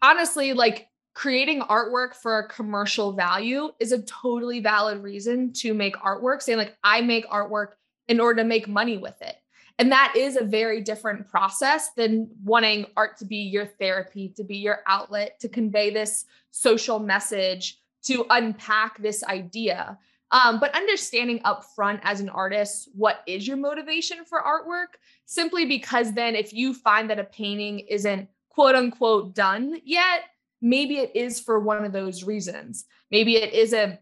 honestly, 0.00 0.54
like 0.54 0.88
creating 1.18 1.60
artwork 1.62 2.14
for 2.14 2.38
a 2.38 2.48
commercial 2.48 3.10
value 3.10 3.70
is 3.80 3.90
a 3.90 4.00
totally 4.02 4.60
valid 4.60 5.02
reason 5.02 5.52
to 5.52 5.74
make 5.74 5.96
artwork, 5.96 6.40
saying 6.40 6.58
like 6.58 6.76
I 6.84 7.00
make 7.00 7.26
artwork 7.26 7.70
in 8.06 8.20
order 8.20 8.40
to 8.40 8.48
make 8.48 8.68
money 8.68 8.98
with 8.98 9.20
it. 9.20 9.34
And 9.80 9.90
that 9.90 10.14
is 10.16 10.36
a 10.36 10.44
very 10.44 10.80
different 10.80 11.28
process 11.28 11.90
than 11.96 12.30
wanting 12.44 12.86
art 12.96 13.16
to 13.16 13.24
be 13.24 13.38
your 13.38 13.66
therapy, 13.66 14.32
to 14.36 14.44
be 14.44 14.58
your 14.58 14.78
outlet, 14.86 15.40
to 15.40 15.48
convey 15.48 15.90
this 15.90 16.24
social 16.52 17.00
message, 17.00 17.80
to 18.04 18.24
unpack 18.30 19.02
this 19.02 19.24
idea. 19.24 19.98
Um, 20.30 20.60
but 20.60 20.76
understanding 20.76 21.40
upfront 21.40 21.98
as 22.04 22.20
an 22.20 22.28
artist 22.28 22.90
what 22.94 23.24
is 23.26 23.44
your 23.44 23.56
motivation 23.56 24.24
for 24.24 24.40
artwork, 24.40 25.00
simply 25.26 25.66
because 25.66 26.12
then 26.12 26.36
if 26.36 26.52
you 26.52 26.74
find 26.74 27.10
that 27.10 27.18
a 27.18 27.24
painting 27.24 27.80
isn't 27.80 28.28
quote 28.50 28.76
unquote 28.76 29.34
done 29.34 29.80
yet, 29.84 30.20
maybe 30.60 30.98
it 30.98 31.14
is 31.14 31.40
for 31.40 31.58
one 31.60 31.84
of 31.84 31.92
those 31.92 32.24
reasons. 32.24 32.84
Maybe 33.10 33.36
it 33.36 33.52
is 33.52 33.72
a 33.72 33.98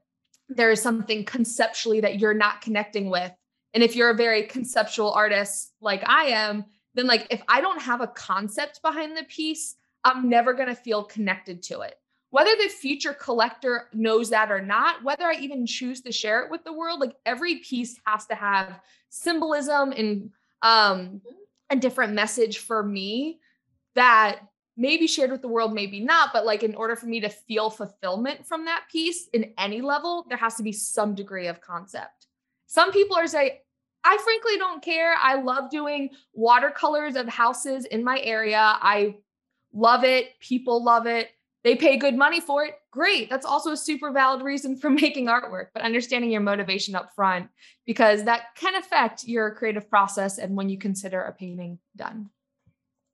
there 0.49 0.71
is 0.71 0.81
something 0.81 1.25
conceptually 1.25 2.01
that 2.01 2.21
you're 2.21 2.35
not 2.35 2.61
connecting 2.61 3.11
with 3.11 3.33
and 3.77 3.85
if 3.85 3.95
you're 3.95 4.09
a 4.09 4.15
very 4.15 4.45
conceptual 4.45 5.13
artist 5.13 5.75
like 5.83 6.03
I 6.09 6.29
am, 6.29 6.65
then 6.95 7.07
like 7.07 7.27
if 7.29 7.43
I 7.47 7.61
don't 7.61 7.83
have 7.83 8.01
a 8.01 8.07
concept 8.07 8.81
behind 8.81 9.15
the 9.15 9.25
piece, 9.25 9.77
I'm 10.03 10.31
never 10.31 10.55
going 10.55 10.71
to 10.71 10.75
feel 10.75 11.05
connected 11.05 11.63
to 11.65 11.81
it. 11.81 11.95
Whether 12.31 12.57
the 12.57 12.71
future 12.71 13.13
collector 13.13 13.89
knows 13.93 14.31
that 14.31 14.51
or 14.51 14.63
not, 14.63 15.05
whether 15.05 15.27
I 15.27 15.35
even 15.35 15.67
choose 15.67 16.01
to 16.01 16.13
share 16.13 16.43
it 16.43 16.51
with 16.51 16.65
the 16.65 16.73
world, 16.73 17.01
like 17.01 17.17
every 17.27 17.57
piece 17.57 18.01
has 18.07 18.25
to 18.27 18.35
have 18.35 18.81
symbolism 19.11 19.93
and 19.93 20.31
um 20.63 21.21
a 21.69 21.77
different 21.77 22.15
message 22.15 22.59
for 22.59 22.83
me 22.83 23.41
that 23.95 24.41
maybe 24.77 25.07
shared 25.07 25.31
with 25.31 25.43
the 25.43 25.49
world, 25.49 25.73
maybe 25.73 26.01
not, 26.01 26.31
but 26.33 26.45
like 26.45 26.63
in 26.63 26.75
order 26.75 26.97
for 26.97 27.07
me 27.07 27.21
to 27.21 27.29
feel 27.29 27.71
fulfillment 27.71 28.47
from 28.47 28.67
that 28.67 28.85
piece 28.91 29.29
in 29.33 29.53
any 29.59 29.81
level, 29.81 30.27
there 30.29 30.39
has 30.39 30.57
to 30.57 30.63
be 30.63 30.73
some 30.73 31.15
degree 31.15 31.47
of 31.47 31.61
concept. 31.61 32.27
Some 32.67 32.93
people 32.93 33.17
are 33.17 33.27
say, 33.27 33.63
I 34.05 34.19
frankly 34.23 34.57
don't 34.59 34.83
care. 34.83 35.15
I 35.21 35.41
love 35.41 35.71
doing 35.71 36.11
watercolors 36.33 37.17
of 37.17 37.27
houses 37.29 37.87
in 37.87 38.05
my 38.05 38.21
area. 38.21 38.59
I 38.61 39.17
love 39.73 40.05
it. 40.05 40.39
People 40.41 40.85
love 40.85 41.07
it. 41.07 41.31
They 41.65 41.75
pay 41.75 41.97
good 41.97 42.15
money 42.15 42.41
for 42.41 42.65
it. 42.65 42.75
Great. 42.93 43.29
That's 43.29 43.45
also 43.45 43.73
a 43.73 43.77
super 43.77 44.13
valid 44.13 44.43
reason 44.43 44.77
for 44.77 44.91
making 45.03 45.27
artwork, 45.27 45.69
but 45.75 45.83
understanding 45.83 46.31
your 46.31 46.41
motivation 46.41 46.95
up 46.95 47.13
front 47.15 47.49
because 47.87 48.25
that 48.25 48.55
can 48.55 48.77
affect 48.77 49.25
your 49.25 49.53
creative 49.55 49.91
process 49.91 50.39
and 50.39 50.55
when 50.55 50.69
you 50.69 50.79
consider 50.79 51.23
a 51.23 51.33
painting 51.33 51.81
done. 51.97 52.31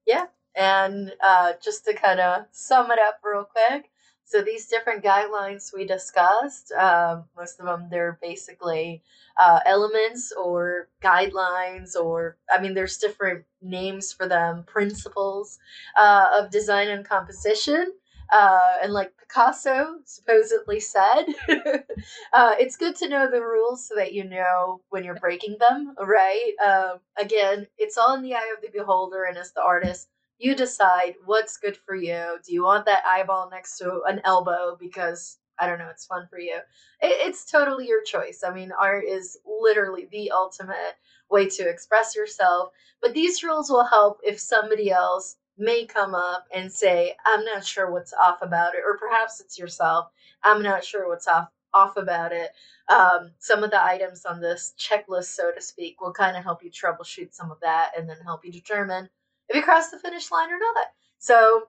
Yeah. 0.06 0.26
And 0.54 1.12
uh, 1.24 1.54
just 1.62 1.84
to 1.86 1.94
kind 1.94 2.20
of 2.20 2.46
sum 2.52 2.90
it 2.90 2.98
up 2.98 3.20
real 3.24 3.44
quick, 3.44 3.90
so 4.24 4.40
these 4.40 4.66
different 4.66 5.04
guidelines 5.04 5.74
we 5.74 5.84
discussed, 5.84 6.72
um, 6.72 7.24
most 7.36 7.60
of 7.60 7.66
them 7.66 7.88
they're 7.90 8.18
basically 8.22 9.02
uh, 9.38 9.60
elements 9.66 10.32
or 10.32 10.88
guidelines, 11.02 11.94
or 11.96 12.38
I 12.50 12.60
mean, 12.60 12.72
there's 12.72 12.96
different 12.96 13.44
names 13.60 14.10
for 14.12 14.26
them, 14.26 14.64
principles 14.66 15.58
uh, 15.98 16.30
of 16.40 16.50
design 16.50 16.88
and 16.88 17.06
composition. 17.06 17.92
Uh, 18.32 18.76
and 18.82 18.94
like 18.94 19.12
Picasso 19.18 19.98
supposedly 20.06 20.80
said, 20.80 21.24
uh, 22.32 22.54
it's 22.58 22.78
good 22.78 22.96
to 22.96 23.08
know 23.08 23.30
the 23.30 23.42
rules 23.42 23.86
so 23.86 23.94
that 23.96 24.14
you 24.14 24.24
know 24.24 24.80
when 24.88 25.04
you're 25.04 25.16
breaking 25.16 25.58
them, 25.60 25.94
right? 26.00 26.54
Um, 26.64 27.00
again, 27.18 27.66
it's 27.76 27.98
all 27.98 28.14
in 28.14 28.22
the 28.22 28.34
eye 28.34 28.54
of 28.56 28.62
the 28.62 28.70
beholder, 28.72 29.24
and 29.24 29.36
as 29.36 29.52
the 29.52 29.62
artist, 29.62 30.08
you 30.42 30.56
decide 30.56 31.14
what's 31.24 31.56
good 31.56 31.76
for 31.76 31.94
you. 31.94 32.38
Do 32.44 32.52
you 32.52 32.64
want 32.64 32.84
that 32.86 33.04
eyeball 33.06 33.48
next 33.50 33.78
to 33.78 34.02
an 34.06 34.20
elbow 34.24 34.76
because 34.78 35.38
I 35.58 35.68
don't 35.68 35.78
know, 35.78 35.88
it's 35.90 36.06
fun 36.06 36.26
for 36.28 36.38
you? 36.40 36.56
It, 37.00 37.28
it's 37.28 37.44
totally 37.44 37.86
your 37.86 38.02
choice. 38.02 38.42
I 38.44 38.52
mean, 38.52 38.72
art 38.72 39.04
is 39.04 39.38
literally 39.46 40.08
the 40.10 40.32
ultimate 40.32 40.96
way 41.30 41.48
to 41.48 41.68
express 41.68 42.16
yourself. 42.16 42.70
But 43.00 43.14
these 43.14 43.44
rules 43.44 43.70
will 43.70 43.84
help 43.84 44.18
if 44.24 44.40
somebody 44.40 44.90
else 44.90 45.36
may 45.56 45.86
come 45.86 46.14
up 46.14 46.46
and 46.52 46.72
say, 46.72 47.14
I'm 47.24 47.44
not 47.44 47.64
sure 47.64 47.92
what's 47.92 48.12
off 48.12 48.42
about 48.42 48.74
it, 48.74 48.82
or 48.84 48.98
perhaps 48.98 49.40
it's 49.40 49.58
yourself. 49.58 50.08
I'm 50.42 50.62
not 50.62 50.84
sure 50.84 51.08
what's 51.08 51.28
off 51.28 51.48
off 51.74 51.96
about 51.96 52.32
it. 52.32 52.50
Um, 52.88 53.30
some 53.38 53.64
of 53.64 53.70
the 53.70 53.82
items 53.82 54.26
on 54.26 54.42
this 54.42 54.74
checklist, 54.78 55.34
so 55.34 55.50
to 55.52 55.60
speak, 55.62 56.02
will 56.02 56.12
kind 56.12 56.36
of 56.36 56.42
help 56.42 56.62
you 56.62 56.70
troubleshoot 56.70 57.32
some 57.32 57.50
of 57.50 57.60
that 57.60 57.92
and 57.96 58.06
then 58.06 58.18
help 58.24 58.44
you 58.44 58.52
determine 58.52 59.08
if 59.52 59.56
you 59.56 59.62
cross 59.62 59.90
the 59.90 59.98
finish 59.98 60.30
line 60.30 60.48
or 60.50 60.58
not. 60.58 60.86
So, 61.18 61.64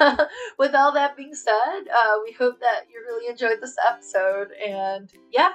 with 0.58 0.74
all 0.74 0.92
that 0.92 1.16
being 1.16 1.34
said, 1.34 1.82
uh, 1.94 2.14
we 2.24 2.32
hope 2.32 2.58
that 2.60 2.84
you 2.90 3.00
really 3.06 3.28
enjoyed 3.28 3.58
this 3.60 3.76
episode. 3.88 4.48
And 4.52 5.10
yeah. 5.32 5.50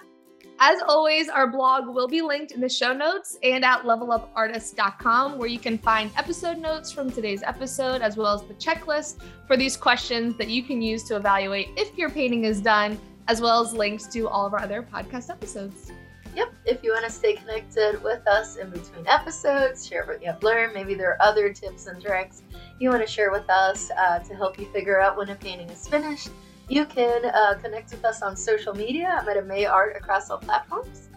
As 0.60 0.80
always, 0.88 1.28
our 1.28 1.48
blog 1.48 1.88
will 1.88 2.08
be 2.08 2.22
linked 2.22 2.52
in 2.52 2.62
the 2.62 2.70
show 2.70 2.94
notes 2.94 3.38
and 3.42 3.66
at 3.66 3.82
levelupartist.com, 3.82 5.40
where 5.40 5.48
you 5.48 5.58
can 5.58 5.78
find 5.78 6.12
episode 6.16 6.60
notes 6.60 6.92
from 6.92 7.12
today's 7.12 7.42
episode, 7.42 8.02
as 8.02 8.16
well 8.16 8.36
as 8.36 8.44
the 8.44 8.54
checklist 8.56 9.22
for 9.48 9.58
these 9.58 9.76
questions 9.76 10.36
that 10.38 10.50
you 10.50 10.62
can 10.62 10.82
use 10.82 11.04
to 11.06 11.16
evaluate 11.16 11.70
if 11.78 11.98
your 11.98 12.12
painting 12.12 12.44
is 12.44 12.62
done, 12.62 13.00
as 13.28 13.42
well 13.42 13.62
as 13.62 13.74
links 13.74 14.06
to 14.08 14.28
all 14.28 14.46
of 14.46 14.54
our 14.54 14.62
other 14.62 14.84
podcast 14.84 15.32
episodes. 15.32 15.92
Yep, 16.36 16.54
if 16.66 16.84
you 16.84 16.92
want 16.92 17.06
to 17.06 17.12
stay 17.12 17.36
connected 17.36 18.02
with 18.02 18.26
us 18.28 18.56
in 18.56 18.70
between 18.70 19.06
episodes, 19.08 19.86
share 19.86 20.06
what 20.06 20.22
you 20.22 20.28
have 20.28 20.42
learned. 20.44 20.74
Maybe 20.74 20.94
there 20.94 21.10
are 21.10 21.22
other 21.22 21.52
tips 21.52 21.88
and 21.88 22.02
tricks 22.02 22.44
you 22.80 22.90
want 22.90 23.06
to 23.06 23.12
share 23.12 23.32
with 23.32 23.50
us 23.50 23.92
uh, 23.98 24.20
to 24.20 24.36
help 24.36 24.58
you 24.58 24.66
figure 24.72 25.00
out 25.00 25.18
when 25.18 25.30
a 25.30 25.36
painting 25.36 25.70
is 25.70 25.88
finished. 25.88 26.30
You 26.70 26.86
can 26.86 27.26
uh, 27.26 27.56
connect 27.62 27.92
with 27.92 28.06
us 28.06 28.22
on 28.22 28.38
social 28.38 28.74
media. 28.74 29.20
I'm 29.22 29.28
at 29.28 29.46
May 29.46 29.66
Art 29.66 29.98
across 29.98 30.30
all 30.30 30.38
platforms. 30.38 31.10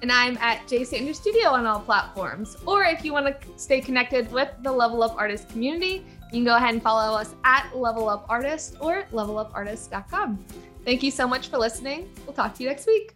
And 0.00 0.10
I'm 0.10 0.36
at 0.38 0.66
J 0.66 0.84
Sanders 0.84 1.18
Studio 1.18 1.50
on 1.50 1.66
all 1.66 1.80
platforms. 1.80 2.56
Or 2.66 2.82
if 2.82 3.04
you 3.04 3.12
want 3.12 3.26
to 3.26 3.48
stay 3.56 3.80
connected 3.80 4.32
with 4.32 4.48
the 4.62 4.72
Level 4.72 5.02
Up 5.02 5.14
Artist 5.16 5.48
community, 5.50 6.04
you 6.32 6.38
can 6.38 6.44
go 6.44 6.56
ahead 6.56 6.72
and 6.72 6.82
follow 6.82 7.16
us 7.16 7.34
at 7.44 7.70
Level 7.76 8.08
Up 8.08 8.26
Artist 8.28 8.76
or 8.80 9.04
levelupartist.com. 9.12 10.44
Thank 10.84 11.02
you 11.02 11.10
so 11.10 11.28
much 11.28 11.48
for 11.48 11.58
listening. 11.58 12.10
We'll 12.26 12.34
talk 12.34 12.54
to 12.54 12.62
you 12.62 12.70
next 12.70 12.86
week. 12.86 13.14